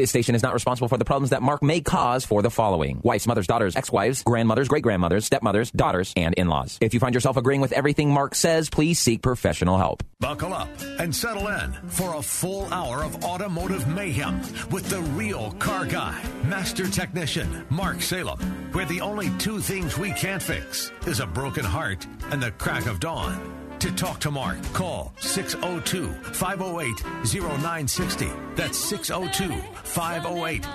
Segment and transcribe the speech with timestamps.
[0.00, 3.02] This station is not responsible for the problems that Mark may cause for the following
[3.04, 6.78] wives, mothers, daughters, ex wives, grandmothers, great grandmothers, stepmothers, daughters, and in laws.
[6.80, 10.02] If you find yourself agreeing with everything Mark says, please seek professional help.
[10.18, 15.50] Buckle up and settle in for a full hour of automotive mayhem with the real
[15.58, 18.38] car guy, master technician, Mark Salem,
[18.72, 22.86] where the only two things we can't fix is a broken heart and the crack
[22.86, 23.59] of dawn.
[23.80, 28.28] To talk to Mark, call 602 508 0960.
[28.54, 30.66] That's 602 508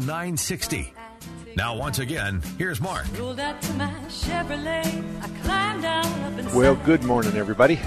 [0.00, 0.92] 0960.
[1.54, 3.06] Now, once again, here's Mark.
[6.52, 7.78] Well, good morning, everybody.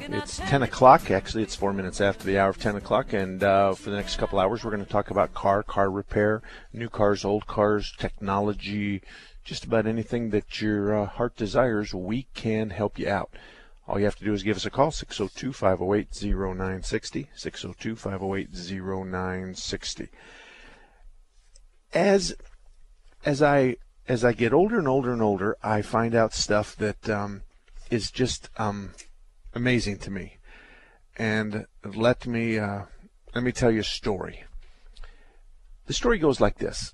[0.00, 1.12] It's 10 o'clock.
[1.12, 3.12] Actually, it's four minutes after the hour of 10 o'clock.
[3.12, 6.42] And uh, for the next couple hours, we're going to talk about car, car repair,
[6.72, 9.02] new cars, old cars, technology,
[9.44, 11.94] just about anything that your uh, heart desires.
[11.94, 13.30] We can help you out.
[13.86, 17.28] All you have to do is give us a call, 602 508 0960.
[17.34, 20.08] 602 508 0960.
[21.92, 22.34] As,
[23.24, 23.76] as I
[24.06, 27.42] as I get older and older and older, I find out stuff that um,
[27.90, 28.92] is just um,
[29.54, 30.38] amazing to me.
[31.16, 32.82] And let me uh,
[33.34, 34.44] let me tell you a story.
[35.86, 36.92] The story goes like this: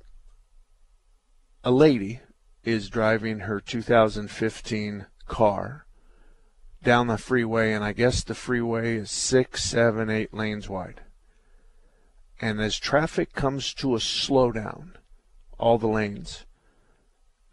[1.64, 2.20] A lady
[2.64, 5.86] is driving her 2015 car
[6.82, 11.02] down the freeway, and I guess the freeway is six, seven, eight lanes wide.
[12.40, 14.92] And as traffic comes to a slowdown,
[15.58, 16.46] all the lanes,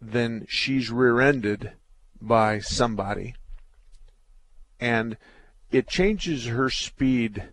[0.00, 1.72] then she's rear ended
[2.20, 3.34] by somebody.
[4.80, 5.16] And
[5.70, 7.50] it changes her speed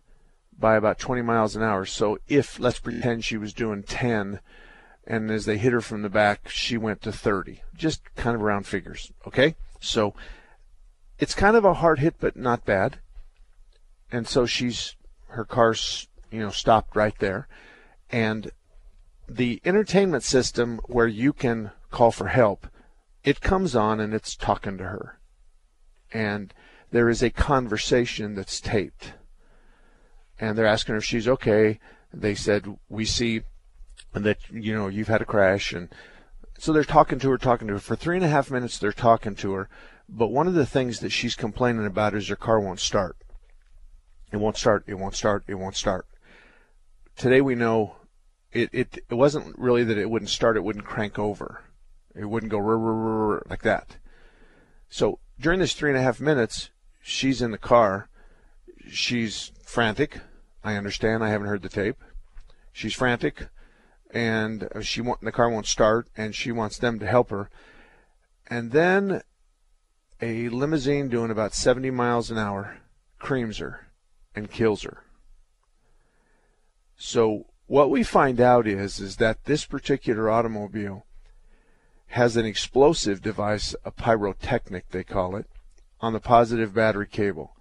[0.57, 1.85] by about 20 miles an hour.
[1.85, 4.39] So if, let's pretend she was doing 10,
[5.05, 7.61] and as they hit her from the back, she went to 30.
[7.75, 9.55] Just kind of round figures, okay?
[9.81, 10.13] So
[11.17, 12.99] it's kind of a hard hit, but not bad.
[14.11, 14.95] And so she's
[15.29, 17.47] her car's you know stopped right there,
[18.09, 18.51] and
[19.27, 22.67] the entertainment system where you can call for help,
[23.23, 25.19] it comes on and it's talking to her,
[26.13, 26.53] and
[26.91, 29.13] there is a conversation that's taped,
[30.39, 31.79] and they're asking her if she's okay.
[32.13, 33.41] They said we see
[34.13, 35.89] that you know you've had a crash and.
[36.57, 37.79] So they're talking to her, talking to her.
[37.81, 39.69] For three and a half minutes, they're talking to her
[40.07, 43.17] but one of the things that she's complaining about is her car won't start.
[44.31, 44.83] It won't start.
[44.87, 45.43] It won't start.
[45.47, 46.07] It won't start.
[47.15, 47.95] Today we know
[48.51, 50.57] it, it, it wasn't really that it wouldn't start.
[50.57, 51.61] It wouldn't crank over.
[52.15, 53.97] It wouldn't go rrr, rrr, rrr, like that.
[54.89, 56.69] So during this three and a half minutes,
[57.01, 58.09] she's in the car.
[58.89, 60.19] She's frantic.
[60.63, 61.23] I understand.
[61.23, 61.97] I haven't heard the tape.
[62.71, 63.47] She's frantic,
[64.11, 67.49] and she want, the car won't start, and she wants them to help her.
[68.47, 69.21] And then
[70.21, 72.77] a limousine doing about 70 miles an hour
[73.19, 73.87] creams her
[74.35, 75.03] and kills her.
[76.97, 81.05] So what we find out is is that this particular automobile
[82.07, 85.47] has an explosive device, a pyrotechnic they call it,
[85.99, 87.55] on the positive battery cable.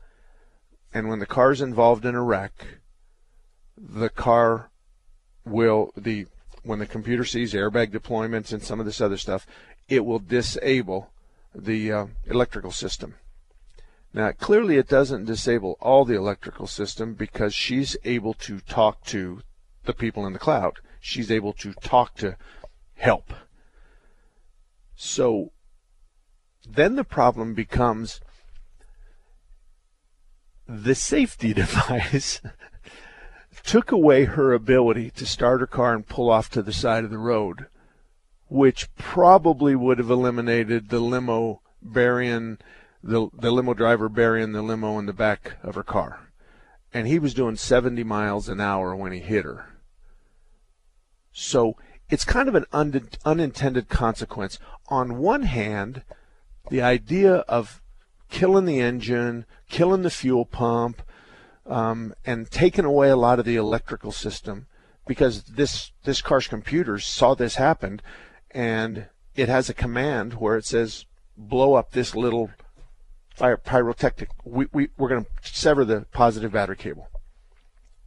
[0.93, 2.66] And when the car is involved in a wreck,
[3.76, 4.70] the car
[5.44, 6.26] will the
[6.62, 9.47] when the computer sees airbag deployments and some of this other stuff,
[9.88, 11.10] it will disable
[11.54, 13.15] the uh, electrical system.
[14.12, 19.42] Now, clearly, it doesn't disable all the electrical system because she's able to talk to
[19.84, 20.78] the people in the cloud.
[21.00, 22.37] She's able to talk to
[22.94, 23.32] help.
[24.94, 25.53] So
[26.69, 28.20] then the problem becomes
[30.66, 32.41] the safety device
[33.64, 37.11] took away her ability to start her car and pull off to the side of
[37.11, 37.67] the road
[38.55, 42.56] which probably would have eliminated the limo burying
[43.03, 46.29] the the limo driver burying the limo in the back of her car.
[46.93, 49.75] And he was doing 70 miles an hour when he hit her.
[51.33, 51.77] So
[52.09, 54.61] it's kind of an un- unintended consequence.
[54.87, 56.05] On one hand,
[56.71, 57.83] the idea of
[58.31, 61.03] killing the engine, killing the fuel pump,
[61.67, 64.69] um, and taking away a lot of the electrical system,
[65.09, 68.01] because this this car's computers saw this happen
[68.55, 71.06] and it has a command where it says
[71.37, 72.51] blow up this little
[73.37, 74.31] pyrotechnic.
[74.45, 77.09] We, we, we're going to sever the positive battery cable.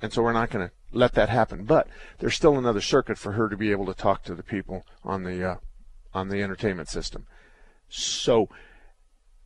[0.01, 1.65] And so we're not going to let that happen.
[1.65, 1.87] But
[2.19, 5.23] there's still another circuit for her to be able to talk to the people on
[5.23, 5.55] the uh,
[6.13, 7.25] on the entertainment system.
[7.89, 8.49] So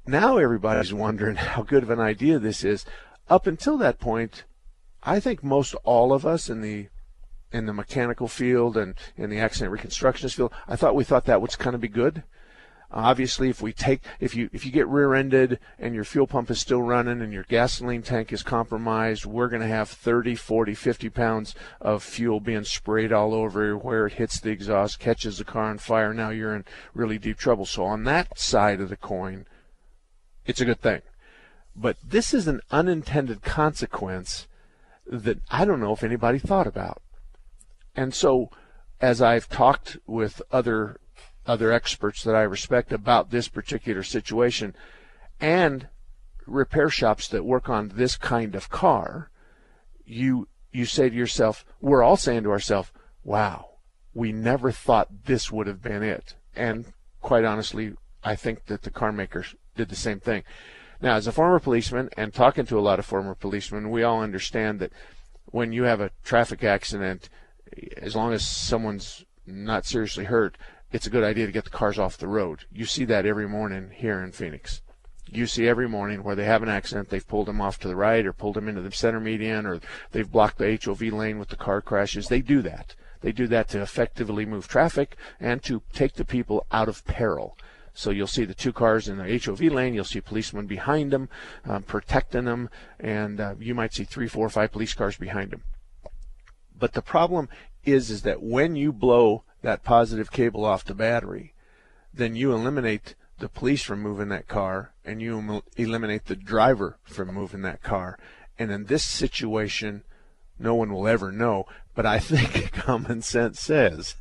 [0.05, 2.85] now everybody's wondering how good of an idea this is.
[3.29, 4.43] Up until that point,
[5.03, 6.89] I think most all of us in the
[7.51, 11.41] in the mechanical field and in the accident reconstructionist field, I thought we thought that
[11.41, 12.23] would kind of be good.
[12.93, 16.59] Obviously, if we take if you if you get rear-ended and your fuel pump is
[16.59, 21.09] still running and your gasoline tank is compromised, we're going to have 30, 40, 50
[21.09, 25.69] pounds of fuel being sprayed all over where it hits the exhaust, catches the car
[25.69, 26.13] on fire.
[26.13, 27.65] Now you're in really deep trouble.
[27.65, 29.45] So on that side of the coin,
[30.45, 31.01] it's a good thing.
[31.73, 34.47] But this is an unintended consequence
[35.07, 37.01] that I don't know if anybody thought about.
[37.95, 38.49] And so,
[38.99, 40.99] as I've talked with other
[41.45, 44.75] other experts that I respect about this particular situation,
[45.39, 45.87] and
[46.45, 49.29] repair shops that work on this kind of car,
[50.05, 52.91] you you say to yourself, we're all saying to ourselves,
[53.23, 53.77] "Wow,
[54.13, 58.91] we never thought this would have been it." And quite honestly, I think that the
[58.91, 60.43] car makers did the same thing.
[61.01, 64.21] Now, as a former policeman and talking to a lot of former policemen, we all
[64.21, 64.91] understand that
[65.45, 67.29] when you have a traffic accident,
[67.97, 70.57] as long as someone's not seriously hurt,
[70.91, 72.65] it's a good idea to get the cars off the road.
[72.71, 74.81] You see that every morning here in Phoenix.
[75.27, 77.95] You see every morning where they have an accident, they've pulled them off to the
[77.95, 79.79] right or pulled them into the center median or
[80.11, 82.27] they've blocked the HOV lane with the car crashes.
[82.27, 82.95] They do that.
[83.21, 87.57] They do that to effectively move traffic and to take the people out of peril.
[87.93, 89.93] So you'll see the two cars in the HOV lane.
[89.93, 91.29] You'll see policemen behind them,
[91.65, 92.69] um, protecting them,
[92.99, 95.63] and uh, you might see three, four, five police cars behind them.
[96.81, 97.47] But the problem
[97.85, 101.53] is, is that when you blow that positive cable off the battery,
[102.11, 107.35] then you eliminate the police from moving that car, and you eliminate the driver from
[107.35, 108.17] moving that car.
[108.57, 110.03] And in this situation,
[110.57, 111.67] no one will ever know.
[111.93, 114.15] But I think common sense says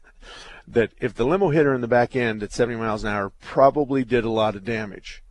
[0.69, 3.33] that if the limo hit her in the back end at 70 miles an hour,
[3.41, 5.23] probably did a lot of damage.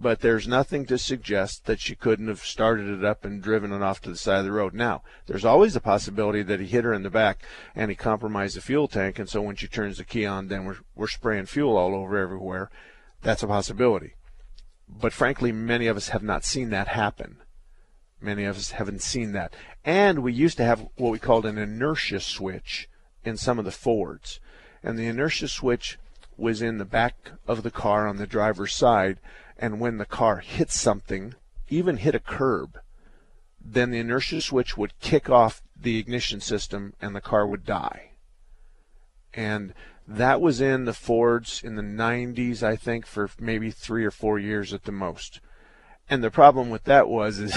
[0.00, 3.82] But there's nothing to suggest that she couldn't have started it up and driven it
[3.82, 4.74] off to the side of the road.
[4.74, 7.40] Now, there's always a possibility that he hit her in the back
[7.74, 10.64] and he compromised the fuel tank, and so when she turns the key on, then
[10.64, 12.70] we're, we're spraying fuel all over everywhere.
[13.22, 14.14] That's a possibility.
[14.88, 17.36] But frankly, many of us have not seen that happen.
[18.20, 19.54] Many of us haven't seen that.
[19.84, 22.88] And we used to have what we called an inertia switch
[23.24, 24.40] in some of the Fords
[24.82, 25.98] and the inertia switch
[26.36, 29.18] was in the back of the car on the driver's side.
[29.58, 31.34] And when the car hit something,
[31.68, 32.78] even hit a curb,
[33.64, 38.10] then the inertia switch would kick off the ignition system and the car would die.
[39.34, 39.72] And
[40.06, 44.38] that was in the Fords in the 90s, I think, for maybe three or four
[44.38, 45.40] years at the most.
[46.10, 47.56] And the problem with that was is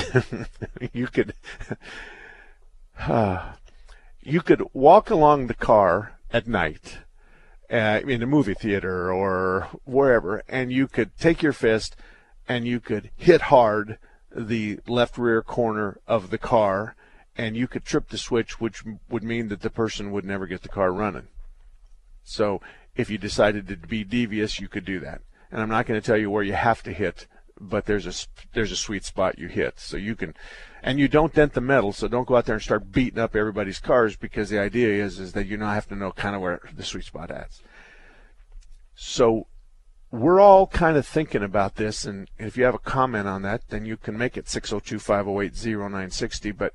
[0.93, 1.33] you could
[2.99, 3.53] uh,
[4.21, 6.99] you could walk along the car at night
[7.71, 11.95] uh, in a movie theater or wherever, and you could take your fist
[12.47, 13.97] and you could hit hard
[14.35, 16.95] the left rear corner of the car,
[17.37, 20.61] and you could trip the switch, which would mean that the person would never get
[20.61, 21.27] the car running.
[22.23, 22.61] So
[22.95, 25.21] if you decided to be devious, you could do that.
[25.51, 27.27] And I'm not going to tell you where you have to hit,
[27.59, 28.13] but there's a
[28.53, 30.33] there's a sweet spot you hit, so you can
[30.83, 33.35] and you don't dent the metal, so don't go out there and start beating up
[33.35, 36.41] everybody's cars because the idea is is that you now have to know kind of
[36.41, 37.61] where the sweet spot is.
[38.95, 39.47] So
[40.11, 43.69] we're all kind of thinking about this, and if you have a comment on that,
[43.69, 46.51] then you can make it 602 508 0960.
[46.51, 46.73] But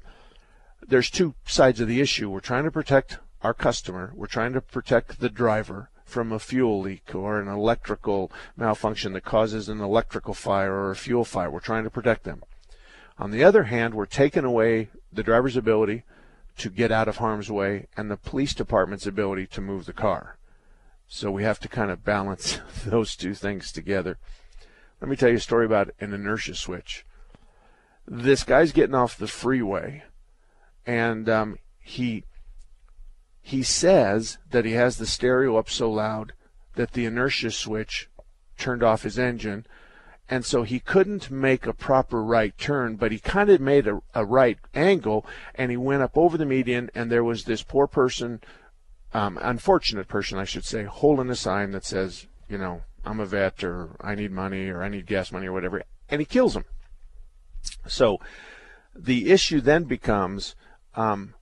[0.87, 2.28] there's two sides of the issue.
[2.28, 6.81] We're trying to protect our customer, we're trying to protect the driver from a fuel
[6.81, 11.50] leak or an electrical malfunction that causes an electrical fire or a fuel fire.
[11.50, 12.43] We're trying to protect them.
[13.19, 16.05] On the other hand, we're taking away the driver's ability
[16.59, 20.37] to get out of harm's way and the police department's ability to move the car.
[21.07, 24.19] So we have to kind of balance those two things together.
[25.00, 27.07] Let me tell you a story about an inertia switch.
[28.07, 30.02] This guy's getting off the freeway,
[30.85, 32.25] and um, he
[33.50, 36.33] he says that he has the stereo up so loud
[36.76, 38.09] that the inertia switch
[38.57, 39.66] turned off his engine
[40.28, 44.00] and so he couldn't make a proper right turn, but he kind of made a,
[44.14, 45.26] a, right angle,
[45.57, 48.40] and he went up over the median, and there was this poor person,
[49.12, 53.26] um, unfortunate person, I should say, holding a sign that says, you know, I'm a
[53.26, 56.54] vet, or I need money, or I need gas money, or whatever, and he kills
[56.54, 56.64] him.
[57.88, 58.21] So
[58.95, 60.54] the issue then becomes,
[60.95, 61.35] um,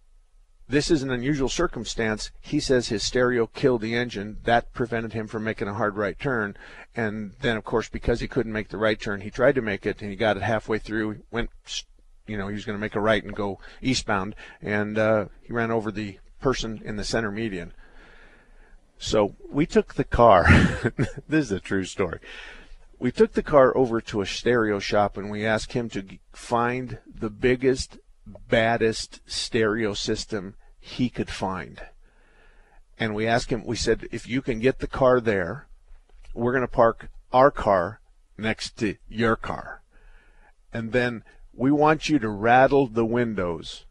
[0.69, 2.31] this is an unusual circumstance.
[2.41, 4.39] He says his stereo killed the engine.
[4.45, 6.57] That prevented him from making a hard right turn.
[6.95, 9.87] And then, of course, because he couldn't make the right turn, he tried to make
[9.87, 11.51] it and he got it halfway through, went
[12.29, 15.53] you know, he was going to make a right and go eastbound, and uh, he
[15.53, 17.73] ran over the person in the center median.
[18.99, 20.47] So we took the car.
[21.29, 22.21] this is a true story.
[22.99, 26.99] We took the car over to a stereo shop and we asked him to find
[27.07, 31.81] the biggest, baddest stereo system he could find.
[32.99, 35.69] And we asked him, we said, if you can get the car there,
[36.35, 38.01] we're going to park our car
[38.37, 39.83] next to your car.
[40.73, 41.23] And then
[41.55, 43.85] we want you to rattle the windows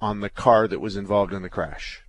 [0.00, 2.04] on the car that was involved in the crash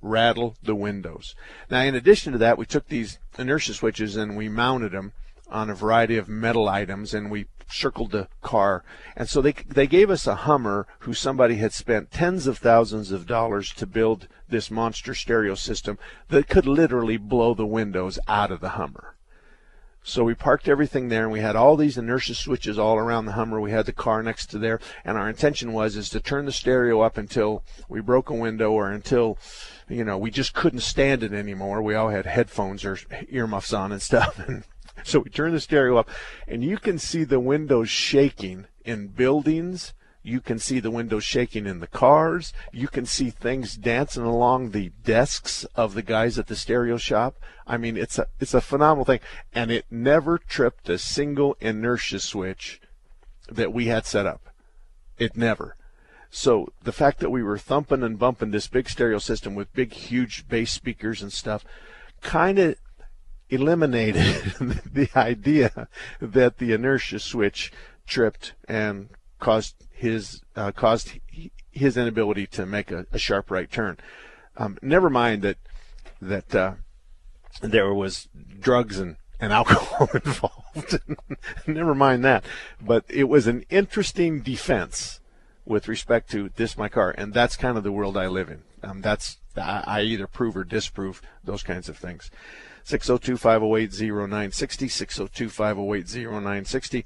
[0.00, 1.34] rattle the windows.
[1.70, 5.12] Now, in addition to that, we took these inertia switches and we mounted them
[5.48, 8.84] on a variety of metal items and we circled the car.
[9.16, 13.12] And so they, they gave us a Hummer who somebody had spent tens of thousands
[13.12, 15.98] of dollars to build this monster stereo system
[16.28, 19.14] that could literally blow the windows out of the Hummer.
[20.08, 23.32] So we parked everything there and we had all these inertia switches all around the
[23.32, 23.60] Hummer.
[23.60, 26.52] We had the car next to there and our intention was is to turn the
[26.52, 29.36] stereo up until we broke a window or until
[29.86, 31.82] you know we just couldn't stand it anymore.
[31.82, 32.98] We all had headphones or
[33.28, 34.64] earmuffs on and stuff and
[35.04, 36.08] so we turned the stereo up
[36.46, 39.92] and you can see the windows shaking in buildings
[40.28, 42.52] you can see the windows shaking in the cars.
[42.72, 47.36] You can see things dancing along the desks of the guys at the stereo shop.
[47.66, 49.20] I mean, it's a it's a phenomenal thing,
[49.54, 52.80] and it never tripped a single inertia switch
[53.50, 54.50] that we had set up.
[55.16, 55.76] It never.
[56.30, 59.94] So the fact that we were thumping and bumping this big stereo system with big,
[59.94, 61.64] huge bass speakers and stuff,
[62.20, 62.76] kind of
[63.50, 64.24] eliminated
[64.92, 65.88] the idea
[66.20, 67.72] that the inertia switch
[68.06, 71.18] tripped and caused his uh, caused
[71.70, 73.96] his inability to make a, a sharp right turn.
[74.56, 75.58] Um, never mind that
[76.20, 76.74] that uh,
[77.60, 78.28] there was
[78.60, 81.00] drugs and, and alcohol involved.
[81.66, 82.44] never mind that,
[82.80, 85.20] but it was an interesting defense
[85.64, 88.62] with respect to this my car, and that's kind of the world I live in.
[88.82, 92.30] Um, that's I, I either prove or disprove those kinds of things.
[92.88, 97.04] 602 508 0960, 602 508 0960.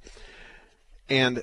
[1.10, 1.42] And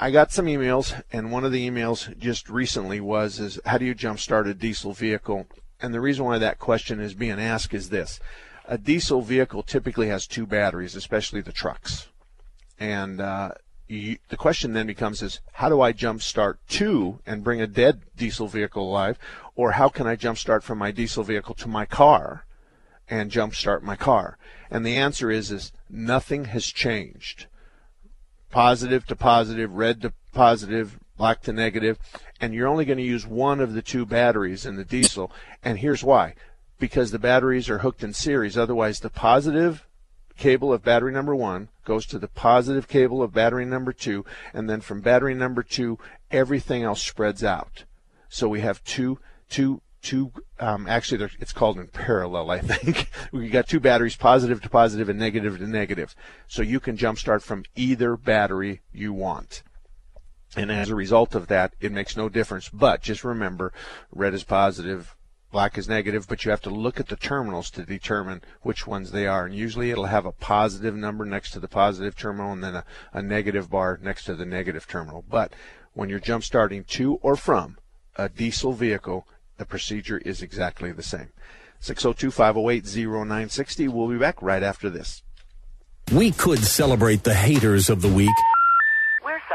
[0.00, 3.84] I got some emails, and one of the emails just recently was, "Is how do
[3.84, 5.48] you jumpstart a diesel vehicle?"
[5.82, 8.20] And the reason why that question is being asked is this:
[8.64, 12.08] a diesel vehicle typically has two batteries, especially the trucks,
[12.80, 13.50] and uh,
[13.86, 18.00] you, the question then becomes: is how do I jumpstart two and bring a dead
[18.16, 19.18] diesel vehicle alive,
[19.56, 22.46] or how can I jumpstart from my diesel vehicle to my car?
[23.10, 24.38] And jumpstart my car?
[24.70, 27.46] And the answer is is nothing has changed
[28.50, 31.98] positive to positive, red to positive, black to negative,
[32.40, 35.30] and you're only going to use one of the two batteries in the diesel.
[35.62, 36.34] And here's why
[36.78, 38.56] because the batteries are hooked in series.
[38.56, 39.86] Otherwise, the positive
[40.36, 44.24] cable of battery number one goes to the positive cable of battery number two,
[44.54, 45.98] and then from battery number two,
[46.30, 47.84] everything else spreads out.
[48.28, 49.18] So we have two
[49.50, 53.10] two two um, actually it's called in parallel i think.
[53.32, 56.14] We got two batteries positive to positive and negative to negative.
[56.46, 59.62] So you can jump start from either battery you want.
[60.56, 62.68] And as a result of that it makes no difference.
[62.68, 63.72] But just remember
[64.10, 65.14] red is positive
[65.50, 69.10] black is negative but you have to look at the terminals to determine which ones
[69.10, 69.44] they are.
[69.44, 72.84] And usually it'll have a positive number next to the positive terminal and then a,
[73.12, 75.24] a negative bar next to the negative terminal.
[75.28, 75.52] But
[75.92, 77.78] when you're jump starting to or from
[78.16, 79.26] a diesel vehicle
[79.58, 81.28] the procedure is exactly the same.
[81.80, 83.88] 602 508 0960.
[83.88, 85.22] We'll be back right after this.
[86.12, 88.34] We could celebrate the haters of the week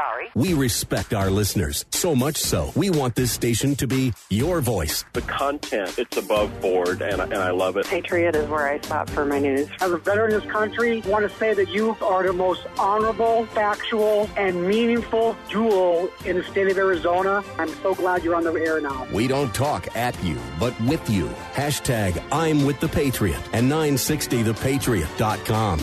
[0.04, 0.30] sorry.
[0.34, 5.04] We respect our listeners, so much so we want this station to be your voice.
[5.12, 7.86] The content, it's above board, and, and I love it.
[7.86, 9.68] Patriot is where I stop for my news.
[9.80, 12.66] As a veteran of this country, I want to say that you are the most
[12.78, 17.42] honorable, factual, and meaningful duel in the state of Arizona.
[17.58, 19.06] I'm so glad you're on the air now.
[19.12, 21.26] We don't talk at you, but with you.
[21.54, 25.80] Hashtag I'm with the Patriot and 960thepatriot.com.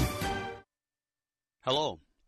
[1.63, 1.99] Hello.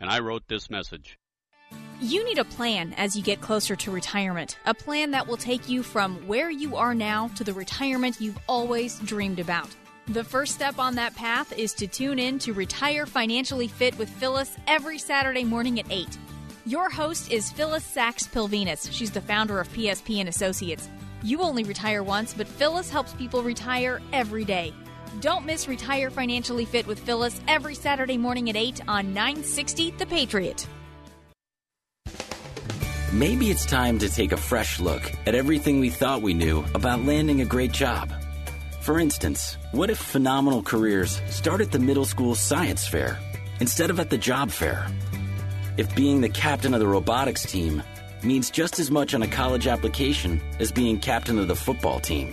[0.00, 1.18] and I wrote this message.
[2.00, 4.56] You need a plan as you get closer to retirement.
[4.64, 8.38] A plan that will take you from where you are now to the retirement you've
[8.48, 9.68] always dreamed about.
[10.08, 14.08] The first step on that path is to tune in to Retire Financially Fit with
[14.08, 16.08] Phyllis every Saturday morning at 8.
[16.64, 18.90] Your host is Phyllis Sachs Pilvinus.
[18.90, 20.88] She's the founder of PSP and Associates.
[21.22, 24.72] You only retire once, but Phyllis helps people retire every day.
[25.18, 30.06] Don't miss Retire Financially Fit with Phyllis every Saturday morning at 8 on 960 The
[30.06, 30.66] Patriot.
[33.12, 37.04] Maybe it's time to take a fresh look at everything we thought we knew about
[37.04, 38.12] landing a great job.
[38.82, 43.18] For instance, what if phenomenal careers start at the middle school science fair
[43.58, 44.86] instead of at the job fair?
[45.76, 47.82] If being the captain of the robotics team
[48.22, 52.32] means just as much on a college application as being captain of the football team.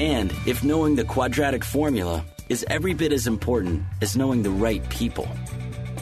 [0.00, 4.82] And if knowing the quadratic formula is every bit as important as knowing the right
[4.88, 5.28] people.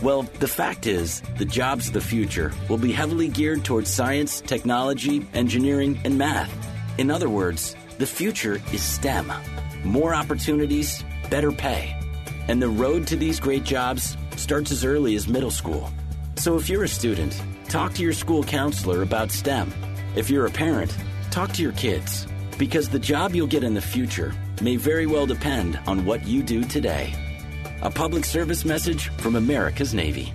[0.05, 4.41] Well, the fact is, the jobs of the future will be heavily geared towards science,
[4.41, 6.49] technology, engineering, and math.
[6.97, 9.33] In other words, the future is STEM.
[9.83, 11.97] More opportunities, better pay.
[12.47, 15.91] And the road to these great jobs starts as early as middle school.
[16.37, 17.37] So if you're a student,
[17.69, 19.75] talk to your school counselor about STEM.
[20.15, 20.97] If you're a parent,
[21.33, 22.29] talk to your kids.
[22.59, 26.43] Because the job you'll get in the future may very well depend on what you
[26.43, 27.15] do today.
[27.83, 30.33] A public service message from America's Navy.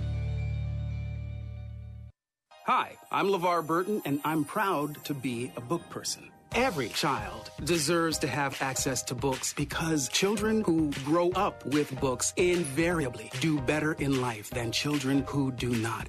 [2.66, 6.30] Hi, I'm LeVar Burton, and I'm proud to be a book person.
[6.54, 12.32] Every child deserves to have access to books because children who grow up with books
[12.36, 16.08] invariably do better in life than children who do not.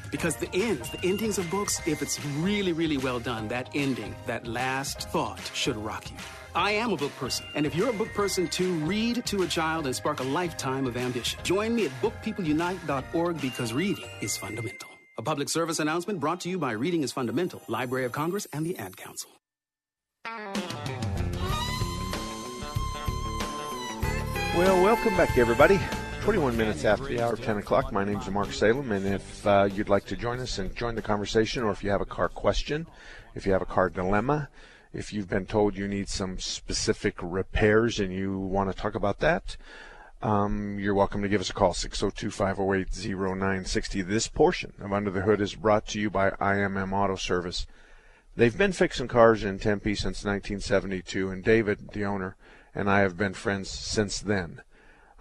[0.11, 4.13] because the ends, the endings of books, if it's really, really well done, that ending,
[4.27, 6.17] that last thought should rock you.
[6.53, 9.47] I am a book person, and if you're a book person too, read to a
[9.47, 11.39] child and spark a lifetime of ambition.
[11.43, 14.89] Join me at bookpeopleunite.org because reading is fundamental.
[15.17, 18.65] A public service announcement brought to you by Reading is Fundamental, Library of Congress, and
[18.65, 19.29] the Ad Council.
[24.57, 25.79] Well, welcome back, everybody.
[26.21, 27.91] 21 minutes after the hour, 10 o'clock.
[27.91, 30.93] My name is Mark Salem, and if uh, you'd like to join us and join
[30.93, 32.85] the conversation, or if you have a car question,
[33.33, 34.49] if you have a car dilemma,
[34.93, 39.17] if you've been told you need some specific repairs and you want to talk about
[39.19, 39.57] that,
[40.21, 44.07] um, you're welcome to give us a call, 602-508-0960.
[44.07, 47.65] This portion of Under the Hood is brought to you by IMM Auto Service.
[48.35, 52.35] They've been fixing cars in Tempe since 1972, and David, the owner,
[52.75, 54.61] and I have been friends since then.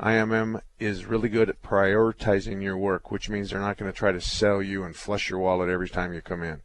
[0.00, 4.12] IMM is really good at prioritizing your work, which means they're not going to try
[4.12, 6.62] to sell you and flush your wallet every time you come in.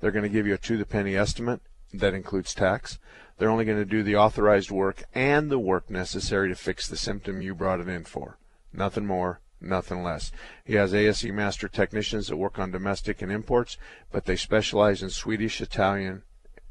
[0.00, 1.62] They're going to give you a to the penny estimate
[1.94, 2.98] that includes tax.
[3.38, 6.96] They're only going to do the authorized work and the work necessary to fix the
[6.98, 8.36] symptom you brought it in for.
[8.72, 10.30] Nothing more, nothing less.
[10.62, 13.78] He has ASE master technicians that work on domestic and imports,
[14.12, 16.22] but they specialize in Swedish, Italian,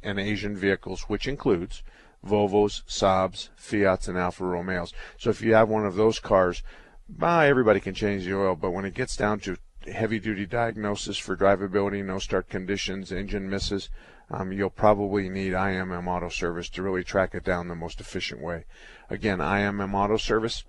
[0.03, 1.81] and Asian vehicles, which includes
[2.27, 4.93] Volvos, Saabs, Fiats, and Alfa Romeos.
[5.17, 6.63] So if you have one of those cars,
[7.09, 9.57] bah, everybody can change the oil, but when it gets down to
[9.91, 13.89] heavy duty diagnosis for drivability, no start conditions, engine misses,
[14.29, 18.41] um, you'll probably need IMM Auto Service to really track it down the most efficient
[18.41, 18.65] way.
[19.09, 20.65] Again, IMM Auto Service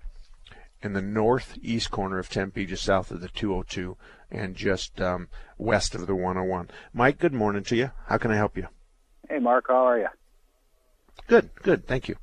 [0.81, 3.97] in the northeast corner of Tempe, just south of the 202
[4.31, 6.69] and just um, west of the 101.
[6.93, 7.91] Mike, good morning to you.
[8.07, 8.67] How can I help you?
[9.27, 10.07] Hey, Mark, how are you?
[11.29, 11.85] Good, good.
[11.85, 12.15] Thank you.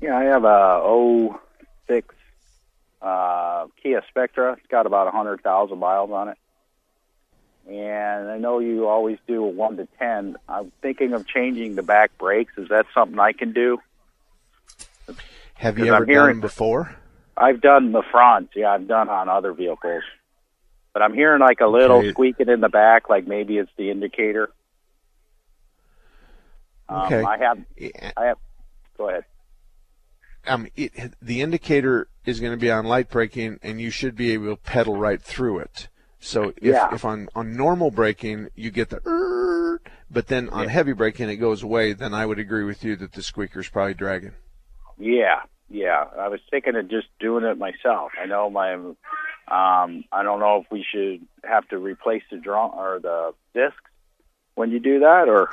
[0.00, 1.34] Yeah, I have a
[1.88, 2.14] 06
[3.02, 4.52] uh, Kia Spectra.
[4.52, 6.38] It's got about 100,000 miles on it.
[7.68, 10.36] And I know you always do a 1 to 10.
[10.48, 12.52] I'm thinking of changing the back brakes.
[12.56, 13.78] Is that something I can do?
[15.54, 16.94] Have you ever I'm hearing, done them before?
[17.36, 18.50] I've done the front.
[18.54, 20.04] Yeah, I've done on other vehicles.
[20.92, 22.10] But I'm hearing like a little Okay.
[22.12, 24.50] squeaking in the back, like maybe it's the indicator.
[26.88, 27.22] Um, Okay.
[27.22, 27.58] I have.
[28.16, 28.38] I have.
[28.96, 29.24] Go ahead.
[30.46, 34.32] um, it, the indicator is going to be on light braking, and you should be
[34.32, 35.88] able to pedal right through it.
[36.20, 36.94] So if, Yeah.
[36.94, 40.70] if on, on normal braking you get the "er," But then on Yeah.
[40.70, 41.92] heavy braking, it goes away.
[41.92, 44.32] Then I would agree with you that the squeaker is probably dragging.
[44.98, 46.04] Yeah, yeah.
[46.16, 48.12] I was thinking of just doing it myself.
[48.20, 48.96] I know my, um,
[49.48, 53.76] I don't know if we should have to replace the drum or the discs
[54.54, 55.50] when you do that, or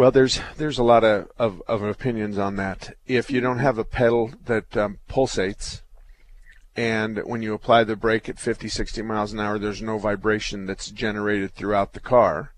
[0.00, 2.96] Well, there's there's a lot of, of, of opinions on that.
[3.06, 5.82] If you don't have a pedal that um, pulsates,
[6.74, 10.64] and when you apply the brake at 50, 60 miles an hour, there's no vibration
[10.64, 12.54] that's generated throughout the car.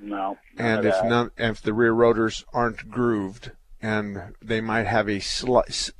[0.00, 0.38] no.
[0.56, 3.50] and if none, if the rear rotors aren't grooved,
[3.82, 5.90] and they might have a slight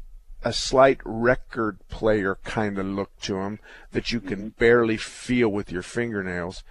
[0.42, 3.58] a slight record player kind of look to them
[3.92, 6.64] that you can barely feel with your fingernails,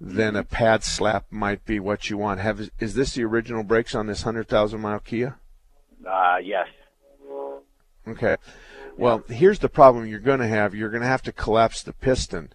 [0.00, 2.40] then a pad slap might be what you want.
[2.40, 5.36] Have is this the original brakes on this hundred thousand mile Kia?
[6.08, 6.66] Uh, yes.
[8.08, 8.36] Okay.
[8.96, 10.74] Well, here's the problem you're going to have.
[10.74, 12.50] You're going to have to collapse the piston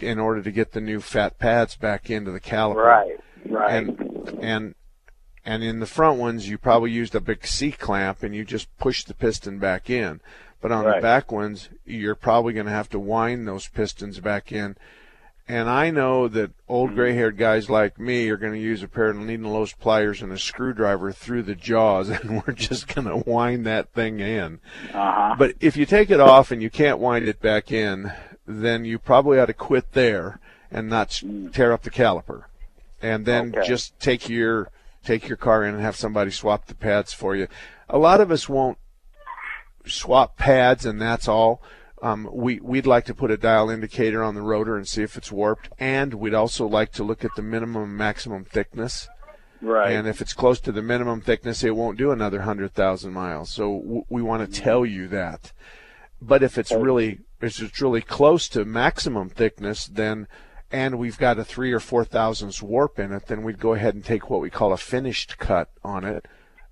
[0.00, 2.84] in order to get the new fat pads back into the caliper.
[2.84, 3.72] Right, right.
[3.72, 4.74] And and
[5.44, 8.76] and in the front ones, you probably used a big C clamp and you just
[8.78, 10.20] pushed the piston back in.
[10.60, 14.50] But on the back ones, you're probably going to have to wind those pistons back
[14.50, 14.76] in.
[15.46, 16.96] And I know that old Mm-hmm.
[16.96, 20.32] gray-haired guys like me are going to use a pair of needle nose pliers and
[20.32, 24.60] a screwdriver through the jaws, and we're just going to wind that thing in.
[24.92, 25.34] Uh-huh.
[25.38, 28.12] But if you take it off and you can't wind it back in,
[28.46, 32.44] then you probably ought to quit there and not tear up the caliper,
[33.00, 33.54] and then.
[33.54, 33.66] Okay.
[33.66, 34.70] just take your
[35.04, 37.46] take your car in and have somebody swap the pads for you.
[37.88, 38.78] A lot of us won't
[39.86, 41.62] swap pads, and that's all.
[42.04, 45.16] Um, we we'd like to put a dial indicator on the rotor and see if
[45.16, 49.08] it's warped, and we'd also like to look at the minimum and maximum thickness.
[49.62, 49.92] Right.
[49.92, 53.50] And if it's close to the minimum thickness, it won't do another hundred thousand miles.
[53.50, 55.52] So w- we want to tell you that.
[56.20, 60.28] But if it's really if it's really close to maximum thickness, then
[60.70, 63.94] and we've got a three or four thousandths warp in it, then we'd go ahead
[63.94, 66.26] and take what we call a finished cut on it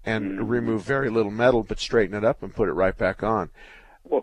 [0.04, 3.48] and remove very little metal, but straighten it up and put it right back on.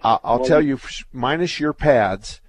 [0.03, 0.79] I- I'll well, tell you,
[1.11, 2.41] minus your pads,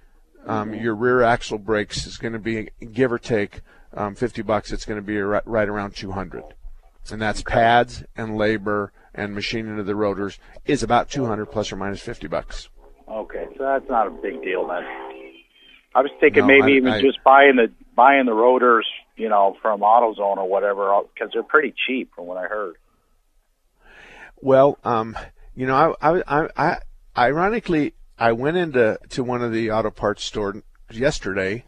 [0.45, 3.61] um, your rear axle brakes is going to be give or take
[3.93, 4.71] um, 50 bucks.
[4.71, 6.43] It's going to be right, right around 200,
[7.11, 11.75] and that's pads and labor and machining of the rotors is about 200 plus or
[11.75, 12.69] minus 50 bucks.
[13.07, 14.83] Okay, so that's not a big deal then.
[15.93, 19.27] I was thinking No, maybe I- even I- just buying the buying the rotors, you
[19.27, 22.75] know, from AutoZone or whatever, because they're pretty cheap from what I heard.
[24.39, 25.17] Well, um,
[25.55, 26.77] you know, I, I, I, I,
[27.17, 31.65] ironically, I went into to one of the auto parts stores yesterday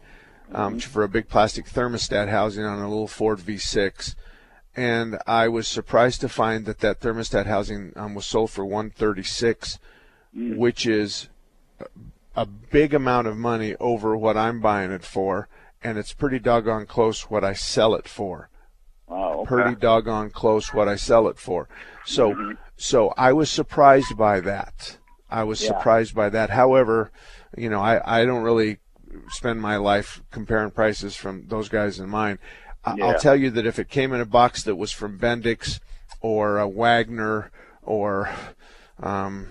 [0.52, 4.14] um, for a big plastic thermostat housing on a little Ford V6,
[4.76, 9.78] and I was surprised to find that that thermostat housing um, was sold for 136,
[10.34, 11.28] which is
[12.36, 15.48] a big amount of money over what I'm buying it for,
[15.82, 18.48] and it's pretty doggone close what I sell it for
[19.08, 19.48] Oh, okay.
[19.48, 21.68] pretty doggone close what I sell it for.
[22.06, 24.98] So, so I was surprised by that.
[25.34, 25.68] I was Yeah.
[25.68, 26.50] surprised by that.
[26.50, 27.10] However,
[27.56, 28.78] you know, I, I don't really
[29.30, 32.38] spend my life comparing prices from those guys and mine.
[32.84, 33.06] I, Yeah.
[33.06, 35.80] I'll tell you that if it came in a box that was from Bendix
[36.20, 37.50] or a Wagner
[37.82, 38.30] or
[39.02, 39.48] um,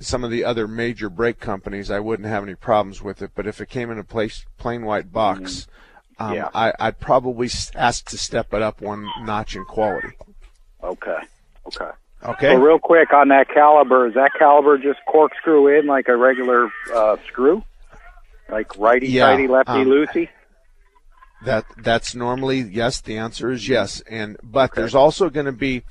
[0.00, 3.32] some of the other major brake companies, I wouldn't have any problems with it.
[3.34, 5.66] But if it came in a place, plain white box,
[6.18, 6.48] um, Yeah.
[6.54, 10.16] I, I'd probably ask to step it up one notch in quality.
[10.82, 11.18] Okay.
[11.66, 11.90] Okay.
[12.24, 12.54] Okay.
[12.54, 16.70] So real quick on that caliber, is that caliber just corkscrew in like a regular
[16.94, 17.62] uh, screw,
[18.48, 20.28] like righty Yeah, tighty, lefty um, loosey?
[21.44, 23.00] That that's normally yes.
[23.00, 25.82] The answer is yes, and but there's also going to be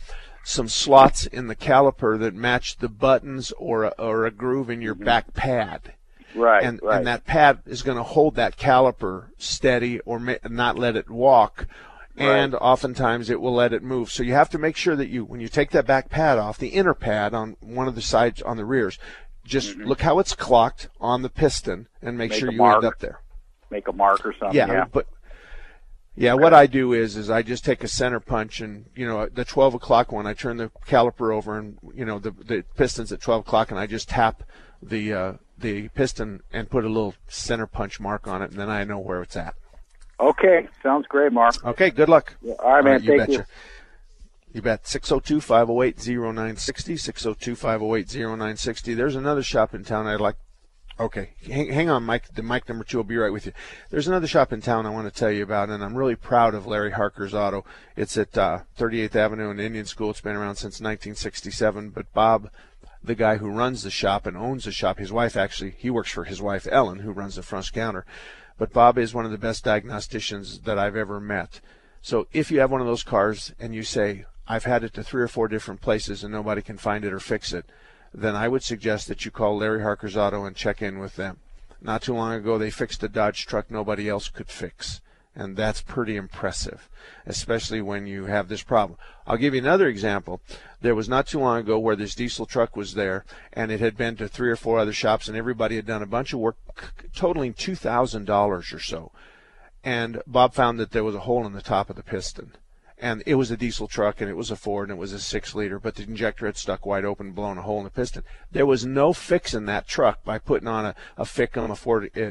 [0.44, 4.82] some slots in the caliper that match the buttons or a, or a groove in
[4.82, 5.94] your back pad.
[6.36, 6.64] Right.
[6.66, 6.98] and right.
[6.98, 11.68] and that pad is going to hold that caliper steady or not let it walk
[12.18, 15.24] and oftentimes it will let it move so you have to make sure that you
[15.26, 18.42] when you take that back pad off the inner pad on one of the sides
[18.42, 18.98] on the rears
[19.44, 22.34] just look how it's clocked on the piston and make, Mm-hmm.
[22.36, 22.76] Make sure you mark.
[22.78, 23.20] end up there
[23.70, 24.56] Make a mark or something.
[24.56, 24.86] yeah, Yeah.
[24.92, 25.08] but
[26.18, 29.28] yeah, what I do is is I just take a center punch and you know
[29.28, 33.12] the 12 o'clock one I turn the caliper over and you know the the pistons
[33.12, 34.44] at 12 o'clock and I just tap
[34.82, 38.70] the uh, the piston and put a little center punch mark on it and then
[38.70, 39.56] I know where it's at.
[40.20, 40.68] Okay.
[40.82, 41.64] Sounds great, Mark.
[41.66, 42.36] Okay, good luck.
[42.60, 43.04] All right, man.
[43.04, 43.38] you thank you.
[43.40, 43.48] betcha.
[44.54, 44.88] You bet.
[44.88, 46.98] 602 508 0960.
[46.98, 48.94] 602 508 0960.
[48.94, 50.36] There's another shop in town I'd like.
[50.98, 52.34] Okay, hang, hang on, Mike.
[52.34, 53.52] The mic number two will be right with you.
[53.90, 56.56] There's another shop in town I want to tell you about, and I'm really proud
[56.56, 57.66] of Larry Harker's Auto.
[57.98, 60.12] It's at uh, 38th Avenue in Indian School.
[60.12, 61.90] It's been around since 1967.
[61.90, 62.50] But Bob,
[63.04, 66.12] the guy who runs the shop and owns the shop, his wife actually, he works
[66.12, 68.06] for his wife Ellen, who runs the front counter.
[68.58, 71.60] But Bob is one of the best diagnosticians that I've ever met.
[72.02, 75.04] So if you have one of those cars and you say, I've had it to
[75.04, 77.66] three or four different places and nobody can find it or fix it,
[78.14, 81.38] then I would suggest that you call Larry Harker's Auto and check in with them.
[81.82, 85.02] Not too long ago, they fixed a Dodge truck nobody else could fix.
[85.36, 86.90] And that's pretty impressive,
[87.26, 88.98] especially when you have this problem.
[89.28, 90.40] I'll give you another example.
[90.82, 93.98] There was not too long ago where this diesel truck was there, and it had
[93.98, 96.58] been to three or four other shops, and everybody had done a bunch of work
[97.14, 99.12] totaling $2,000 or so.
[99.84, 102.54] And Bob found that there was a hole in the top of the piston
[102.98, 105.20] and it was a diesel truck and it was a Ford and it was a
[105.20, 108.24] six liter, but the injector had stuck wide open, blown a hole in the piston.
[108.52, 112.10] There was no fixing that truck by putting on a, a FIC on a Ford
[112.16, 112.22] uh,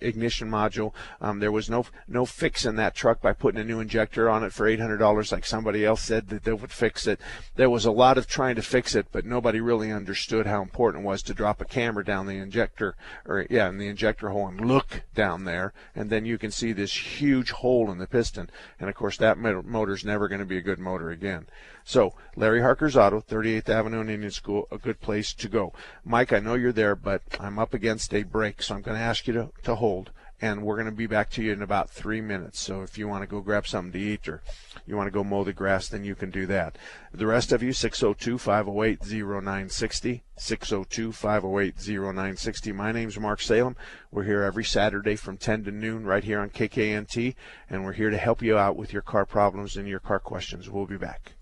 [0.00, 0.92] ignition module.
[1.20, 4.52] Um, there was no no fixing that truck by putting a new injector on it
[4.52, 7.20] for eight hundred dollars, like somebody else said that they would fix it.
[7.56, 11.04] There was a lot of trying to fix it, but nobody really understood how important
[11.04, 14.48] it was to drop a camera down the injector, or yeah, in the injector hole
[14.48, 18.48] and look down there, and then you can see this huge hole in the piston.
[18.80, 21.44] And of course, that motor's never never going to be a good motor again.
[21.82, 25.72] So, Larry Harker's Auto, 38th Avenue and Indian School, a good place to go.
[26.04, 29.02] Mike, I know you're there, but I'm up against a break, so I'm going to
[29.02, 31.90] ask you to, to hold and we're going to be back to you in about
[31.90, 32.60] three minutes.
[32.60, 34.42] So if you want to go grab something to eat or
[34.86, 36.76] you want to go mow the grass, then you can do that.
[37.12, 40.24] The rest of you, 602 508 0960.
[40.36, 42.72] 602 508 0960.
[42.72, 43.76] My name's Mark Salem.
[44.10, 47.34] We're here every Saturday from 10 to noon right here on KKNT,
[47.70, 50.68] and we're here to help you out with your car problems and your car questions.
[50.68, 51.32] We'll be back.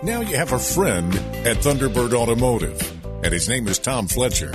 [0.00, 2.80] Now you have a friend at Thunderbird Automotive,
[3.24, 4.54] and his name is Tom Fletcher.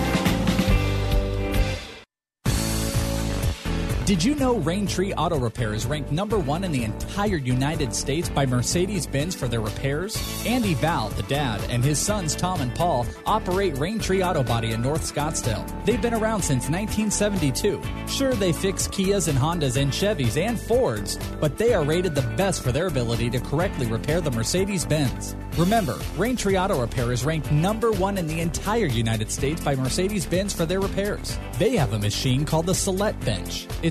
[4.05, 8.29] Did you know Raintree Auto Repair is ranked number one in the entire United States
[8.29, 10.17] by Mercedes Benz for their repairs?
[10.45, 14.81] Andy Val, the dad, and his sons Tom and Paul operate Raintree Auto Body in
[14.81, 15.63] North Scottsdale.
[15.85, 17.79] They've been around since 1972.
[18.07, 22.23] Sure, they fix Kias and Hondas and Chevys and Fords, but they are rated the
[22.35, 25.35] best for their ability to correctly repair the Mercedes Benz.
[25.57, 30.25] Remember, Raintree Auto Repair is ranked number one in the entire United States by Mercedes
[30.25, 31.37] Benz for their repairs.
[31.59, 33.67] They have a machine called the Celette Bench.
[33.83, 33.90] It's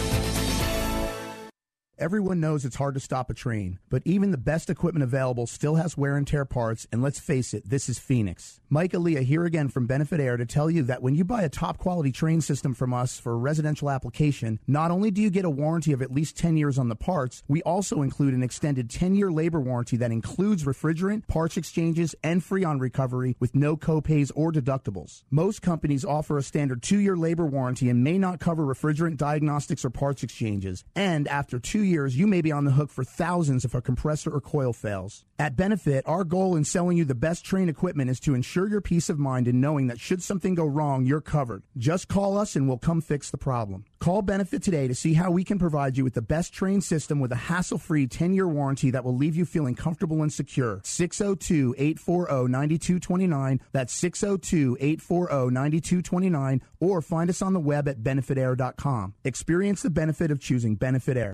[2.01, 5.75] Everyone knows it's hard to stop a Trane, but even the best equipment available still
[5.75, 8.59] has wear and tear parts, and let's face it, this is Phoenix.
[8.71, 11.49] Mike Aaliyah here again from Benefit Air to tell you that when you buy a
[11.49, 15.45] top quality Trane system from us for a residential application, not only do you get
[15.45, 18.89] a warranty of at least 10 years on the parts, we also include an extended
[18.89, 24.31] 10 year labor warranty that includes refrigerant, parts exchanges, and Freon recovery with no copays
[24.33, 25.21] or deductibles.
[25.29, 29.85] Most companies offer a standard two year labor warranty and may not cover refrigerant diagnostics
[29.85, 30.83] or parts exchanges.
[30.95, 34.31] And after two years, you may be on the hook for thousands if a compressor
[34.31, 35.25] or coil fails.
[35.37, 38.81] At Benefit, our goal in selling you the best Trane equipment is to ensure your
[38.81, 41.63] peace of mind in knowing that should something go wrong, you're covered.
[41.77, 43.85] Just call us and we'll come fix the problem.
[43.99, 47.19] Call Benefit today to see how we can provide you with the best Trane system
[47.19, 50.79] with a hassle free 10 year warranty that will leave you feeling comfortable and secure.
[50.83, 53.61] 602 840 9229.
[53.71, 56.61] That's 602 840 9229.
[56.79, 59.15] Or find us on the web at benefitair.com.
[59.23, 61.33] Experience the benefit of choosing Benefit Air.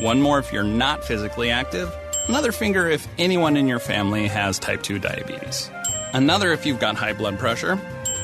[0.00, 1.92] one more if you're not physically active,
[2.28, 5.70] another finger if anyone in your family has type 2 diabetes,
[6.12, 7.78] another if you've got high blood pressure.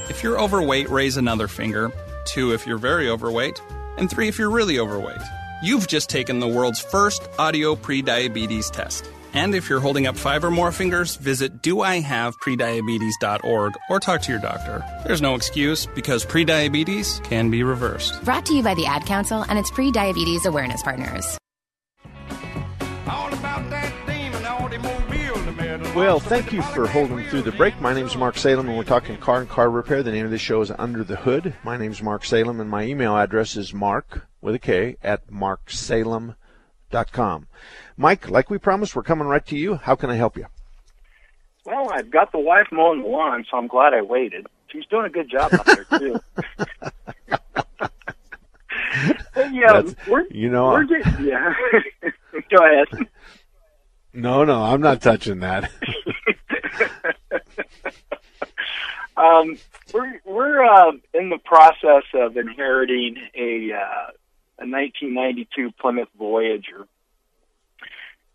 [0.09, 1.93] If you're overweight, raise another finger,
[2.25, 3.63] two if you're very overweight,
[3.97, 5.21] and three if you're really overweight.
[5.63, 9.09] You've just taken the world's first audio prediabetes test.
[9.33, 14.41] And if you're holding up five or more fingers, visit doihaveprediabetes.org or talk to your
[14.41, 14.85] doctor.
[15.07, 18.25] There's no excuse because prediabetes can be reversed.
[18.25, 21.39] Brought to you by the Ad Council and its pre diabetes awareness partners.
[25.95, 27.81] Well, thank you for holding through the break.
[27.81, 30.05] My name is Mark Salem, and we're talking car and car repair.
[30.05, 31.55] The name of the show is Under the Hood.
[31.65, 35.27] My name is Mark Salem, and my email address is mark with a K at
[35.29, 36.37] marksalem.com.
[37.97, 39.75] Mike, like we promised, we're coming right to you.
[39.75, 40.47] How can I help you?
[41.67, 44.47] Well, I've got the wife mowing the lawn, so I'm glad I waited.
[44.69, 46.21] She's doing a good job out there too.
[49.53, 49.83] yeah,
[50.31, 51.53] you know, we're getting, yeah.
[52.51, 52.87] Go ahead.
[54.13, 55.71] No, no, I'm not touching that.
[59.17, 59.57] um,
[59.95, 64.11] we're we're uh, in the process of inheriting a uh,
[64.59, 66.87] a 1992 Plymouth Voyager,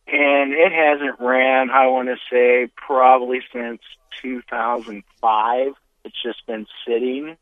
[0.08, 1.70] and it hasn't ran.
[1.70, 3.82] I want to say probably since
[4.22, 5.74] 2005.
[6.06, 7.36] It's just been sitting